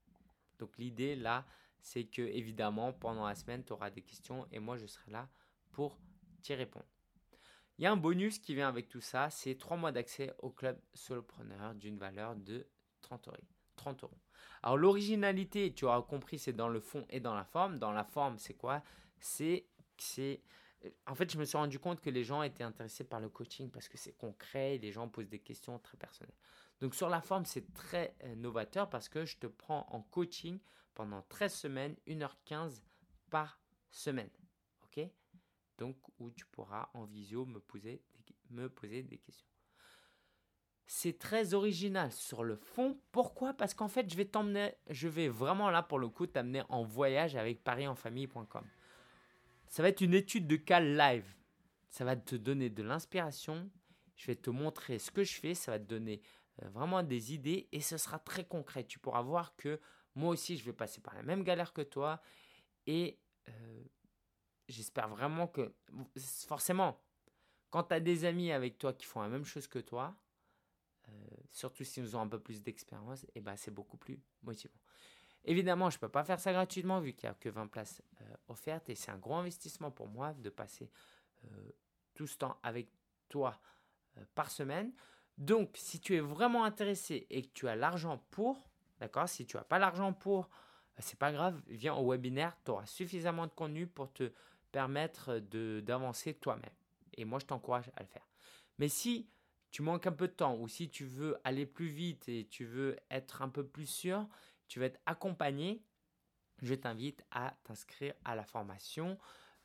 Donc 0.58 0.76
l'idée 0.78 1.16
là, 1.16 1.46
c'est 1.80 2.04
que 2.04 2.22
évidemment, 2.22 2.92
pendant 2.92 3.26
la 3.26 3.34
semaine, 3.34 3.64
tu 3.64 3.72
auras 3.72 3.90
des 3.90 4.02
questions 4.02 4.46
et 4.50 4.58
moi, 4.58 4.76
je 4.76 4.86
serai 4.86 5.10
là 5.10 5.28
pour 5.72 5.98
t'y 6.42 6.54
répondre. 6.54 6.86
Il 7.78 7.84
y 7.84 7.86
a 7.86 7.92
un 7.92 7.96
bonus 7.96 8.38
qui 8.38 8.54
vient 8.54 8.68
avec 8.68 8.88
tout 8.88 9.00
ça, 9.00 9.28
c'est 9.30 9.56
3 9.56 9.76
mois 9.76 9.92
d'accès 9.92 10.34
au 10.38 10.50
club 10.50 10.78
solopreneur 10.94 11.74
d'une 11.74 11.98
valeur 11.98 12.34
de 12.36 12.66
30 13.02 13.28
euros. 13.28 13.36
30 13.76 14.04
euros. 14.04 14.18
Alors 14.62 14.78
l'originalité, 14.78 15.72
tu 15.74 15.84
auras 15.84 16.00
compris, 16.02 16.38
c'est 16.38 16.54
dans 16.54 16.68
le 16.68 16.80
fond 16.80 17.06
et 17.10 17.20
dans 17.20 17.34
la 17.34 17.44
forme. 17.44 17.78
Dans 17.78 17.92
la 17.92 18.04
forme, 18.04 18.38
c'est 18.38 18.54
quoi? 18.54 18.82
C'est 19.20 19.66
c'est 19.98 20.42
en 21.06 21.14
fait, 21.14 21.30
je 21.30 21.38
me 21.38 21.44
suis 21.44 21.56
rendu 21.56 21.78
compte 21.78 22.00
que 22.00 22.10
les 22.10 22.24
gens 22.24 22.42
étaient 22.42 22.64
intéressés 22.64 23.04
par 23.04 23.20
le 23.20 23.28
coaching 23.28 23.70
parce 23.70 23.88
que 23.88 23.98
c'est 23.98 24.12
concret 24.12 24.76
et 24.76 24.78
les 24.78 24.92
gens 24.92 25.08
posent 25.08 25.28
des 25.28 25.38
questions 25.38 25.78
très 25.78 25.96
personnelles. 25.96 26.34
Donc 26.80 26.94
sur 26.94 27.08
la 27.08 27.20
forme, 27.20 27.44
c'est 27.44 27.72
très 27.72 28.14
euh, 28.24 28.34
novateur 28.36 28.88
parce 28.88 29.08
que 29.08 29.24
je 29.24 29.38
te 29.38 29.46
prends 29.46 29.86
en 29.90 30.02
coaching 30.02 30.58
pendant 30.94 31.22
13 31.22 31.52
semaines, 31.52 31.96
1h15 32.06 32.82
par 33.30 33.58
semaine. 33.90 34.30
Donc 35.78 35.96
où 36.18 36.30
tu 36.30 36.46
pourras 36.46 36.88
en 36.94 37.04
visio 37.04 37.44
me 37.44 37.60
poser, 37.60 38.02
me 38.50 38.68
poser 38.68 39.02
des 39.02 39.18
questions. 39.18 39.46
C'est 40.86 41.18
très 41.18 41.52
original 41.52 42.12
sur 42.12 42.44
le 42.44 42.56
fond. 42.56 42.98
Pourquoi? 43.10 43.54
Parce 43.54 43.74
qu'en 43.74 43.88
fait, 43.88 44.08
je 44.08 44.16
vais 44.16 44.24
t'emmener, 44.24 44.72
je 44.88 45.08
vais 45.08 45.28
vraiment 45.28 45.70
là 45.70 45.82
pour 45.82 45.98
le 45.98 46.08
coup 46.08 46.26
t'amener 46.26 46.62
en 46.68 46.84
voyage 46.84 47.34
avec 47.34 47.64
parisenfamille.com. 47.64 48.64
Ça 49.66 49.82
va 49.82 49.88
être 49.88 50.00
une 50.00 50.14
étude 50.14 50.46
de 50.46 50.56
cas 50.56 50.80
live. 50.80 51.26
Ça 51.90 52.04
va 52.04 52.14
te 52.14 52.36
donner 52.36 52.70
de 52.70 52.82
l'inspiration. 52.82 53.68
Je 54.14 54.26
vais 54.26 54.36
te 54.36 54.50
montrer 54.50 54.98
ce 54.98 55.10
que 55.10 55.24
je 55.24 55.34
fais. 55.34 55.54
Ça 55.54 55.72
va 55.72 55.78
te 55.80 55.84
donner 55.84 56.22
euh, 56.62 56.68
vraiment 56.68 57.02
des 57.02 57.34
idées 57.34 57.68
et 57.72 57.80
ce 57.80 57.96
sera 57.96 58.18
très 58.20 58.44
concret. 58.44 58.84
Tu 58.84 59.00
pourras 59.00 59.22
voir 59.22 59.56
que 59.56 59.80
moi 60.14 60.30
aussi, 60.30 60.56
je 60.56 60.64
vais 60.64 60.72
passer 60.72 61.00
par 61.00 61.14
la 61.14 61.22
même 61.22 61.42
galère 61.42 61.72
que 61.72 61.82
toi 61.82 62.20
et 62.86 63.18
euh, 63.48 63.84
j'espère 64.68 65.08
vraiment 65.08 65.46
que, 65.46 65.72
forcément, 66.46 67.00
quand 67.70 67.84
tu 67.84 67.94
as 67.94 68.00
des 68.00 68.24
amis 68.24 68.52
avec 68.52 68.78
toi 68.78 68.92
qui 68.92 69.06
font 69.06 69.20
la 69.20 69.28
même 69.28 69.44
chose 69.44 69.66
que 69.66 69.78
toi, 69.78 70.14
euh, 71.08 71.12
surtout 71.52 71.84
s'ils 71.84 72.16
ont 72.16 72.20
un 72.20 72.28
peu 72.28 72.40
plus 72.40 72.62
d'expérience, 72.62 73.24
et 73.24 73.32
eh 73.36 73.40
ben 73.40 73.56
c'est 73.56 73.70
beaucoup 73.70 73.96
plus 73.96 74.20
motivant. 74.42 74.78
Évidemment, 75.46 75.90
je 75.90 75.96
ne 75.96 76.00
peux 76.00 76.08
pas 76.08 76.24
faire 76.24 76.40
ça 76.40 76.52
gratuitement 76.52 77.00
vu 77.00 77.12
qu'il 77.12 77.28
n'y 77.28 77.30
a 77.30 77.34
que 77.34 77.48
20 77.48 77.68
places 77.68 78.02
euh, 78.20 78.24
offertes 78.48 78.88
et 78.90 78.96
c'est 78.96 79.12
un 79.12 79.16
gros 79.16 79.36
investissement 79.36 79.92
pour 79.92 80.08
moi 80.08 80.34
de 80.34 80.50
passer 80.50 80.90
euh, 81.44 81.70
tout 82.14 82.26
ce 82.26 82.36
temps 82.36 82.58
avec 82.64 82.88
toi 83.28 83.56
euh, 84.18 84.24
par 84.34 84.50
semaine. 84.50 84.92
Donc, 85.38 85.70
si 85.74 86.00
tu 86.00 86.16
es 86.16 86.20
vraiment 86.20 86.64
intéressé 86.64 87.28
et 87.30 87.42
que 87.42 87.52
tu 87.52 87.68
as 87.68 87.76
l'argent 87.76 88.18
pour, 88.30 88.68
d'accord, 88.98 89.28
si 89.28 89.46
tu 89.46 89.56
n'as 89.56 89.62
pas 89.62 89.78
l'argent 89.78 90.12
pour, 90.12 90.50
c'est 90.98 91.18
pas 91.18 91.30
grave, 91.30 91.62
viens 91.68 91.94
au 91.94 92.10
webinaire, 92.10 92.56
tu 92.64 92.72
auras 92.72 92.86
suffisamment 92.86 93.46
de 93.46 93.52
contenu 93.52 93.86
pour 93.86 94.12
te 94.12 94.32
permettre 94.76 95.38
d'avancer 95.38 96.34
toi-même. 96.34 96.76
Et 97.14 97.24
moi, 97.24 97.38
je 97.38 97.46
t'encourage 97.46 97.90
à 97.96 98.02
le 98.02 98.08
faire. 98.08 98.28
Mais 98.76 98.88
si 98.88 99.26
tu 99.70 99.80
manques 99.80 100.06
un 100.06 100.12
peu 100.12 100.28
de 100.28 100.34
temps 100.34 100.54
ou 100.58 100.68
si 100.68 100.90
tu 100.90 101.06
veux 101.06 101.38
aller 101.44 101.64
plus 101.64 101.88
vite 101.88 102.28
et 102.28 102.46
tu 102.50 102.66
veux 102.66 102.98
être 103.10 103.40
un 103.40 103.48
peu 103.48 103.66
plus 103.66 103.86
sûr, 103.86 104.28
tu 104.68 104.78
vas 104.78 104.84
être 104.84 105.00
accompagné, 105.06 105.82
je 106.60 106.74
t'invite 106.74 107.24
à 107.30 107.56
t'inscrire 107.64 108.12
à 108.26 108.34
la 108.34 108.44
formation. 108.44 109.18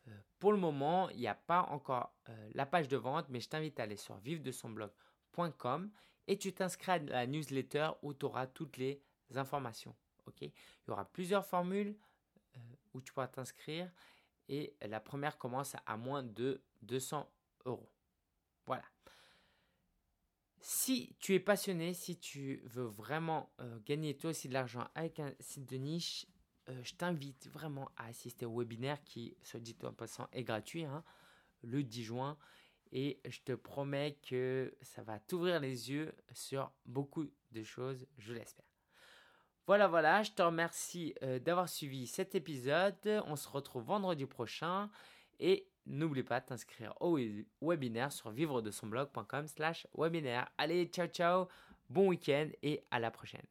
Euh, 0.08 0.12
pour 0.39 0.54
le 0.54 0.58
moment, 0.58 1.10
il 1.10 1.19
n'y 1.19 1.28
a 1.28 1.36
pas 1.36 1.63
encore 1.63 2.15
euh, 2.30 2.50
la 2.54 2.65
page 2.65 2.88
de 2.88 2.95
vente, 2.95 3.28
mais 3.28 3.41
je 3.41 3.50
t'invite 3.50 3.82
à 3.82 3.84
aller 3.84 3.97
sur 3.97 4.15
vivre-de-son-blog.com 4.15 5.91
et 6.28 6.38
tu 6.38 6.54
t'inscris 6.54 6.91
à 6.93 7.00
la 7.00 7.28
newsletter 7.28 7.89
où 8.02 8.13
tu 8.13 8.26
auras 8.28 8.47
toutes 8.47 8.78
les 8.78 9.04
informations. 9.36 9.93
Ok? 10.26 10.41
Il 10.43 10.54
y 10.88 10.91
aura 10.91 11.04
plusieurs 11.04 11.45
formules 11.45 11.97
euh, 12.56 12.60
où 12.93 13.02
tu 13.02 13.12
pourras 13.12 13.28
t'inscrire 13.28 13.91
et 14.50 14.76
la 14.82 15.00
première 15.00 15.38
commence 15.38 15.76
à 15.86 15.98
moins 15.98 16.24
de 16.24 16.64
200 16.82 17.30
euros. 17.66 17.92
Voilà. 18.66 18.84
Si 20.60 21.16
tu 21.20 21.34
es 21.34 21.40
passionné, 21.40 21.94
si 21.94 22.18
tu 22.20 22.62
veux 22.66 22.86
vraiment 22.86 23.52
euh, 23.60 23.80
gagner 23.86 24.16
toi 24.16 24.30
aussi 24.30 24.48
de 24.48 24.54
l'argent 24.54 24.88
avec 24.94 25.20
un 25.20 25.34
site 25.40 25.68
de 25.70 25.78
niche, 25.78 26.28
euh, 26.70 26.84
je 26.84 26.94
t'invite 26.94 27.48
vraiment 27.48 27.90
à 27.98 28.06
assister 28.06 28.46
au 28.46 28.60
webinaire 28.60 29.04
qui, 29.04 29.36
soit 29.42 29.60
dit 29.60 29.76
en 29.84 29.94
passant, 29.94 30.28
est 30.32 30.44
gratuit 30.44 30.84
hein, 30.84 31.04
le 31.64 31.84
10 31.84 32.04
juin. 32.04 32.38
Et 32.92 33.22
je 33.26 33.40
te 33.40 33.54
promets 33.54 34.20
que 34.22 34.76
ça 34.82 35.02
va 35.02 35.20
t'ouvrir 35.20 35.60
les 35.60 35.90
yeux 35.92 36.14
sur 36.34 36.72
beaucoup 36.86 37.26
de 37.52 37.64
choses, 37.64 38.06
je 38.18 38.34
l'espère. 38.34 38.71
Voilà, 39.72 39.88
voilà, 39.88 40.22
je 40.22 40.32
te 40.32 40.42
remercie 40.42 41.16
euh, 41.24 41.40
d'avoir 41.40 41.70
suivi 41.70 42.06
cet 42.06 42.36
épisode. 42.36 43.24
On 43.26 43.38
se 43.38 43.48
retrouve 43.48 43.86
vendredi 43.86 44.26
prochain. 44.26 44.90
Et 45.40 45.66
n'oublie 45.86 46.24
pas 46.24 46.42
de 46.42 46.46
t'inscrire 46.48 46.94
au 47.00 47.18
webinaire 47.62 48.12
sur 48.12 48.32
vivre 48.32 48.62
de 48.62 48.70
son 48.70 48.88
blog.com 48.88 49.48
slash 49.48 49.88
webinaire. 49.98 50.50
Allez, 50.58 50.88
ciao 50.88 51.08
ciao, 51.08 51.48
bon 51.90 52.10
week-end 52.10 52.50
et 52.62 52.84
à 52.92 53.00
la 53.00 53.12
prochaine. 53.12 53.48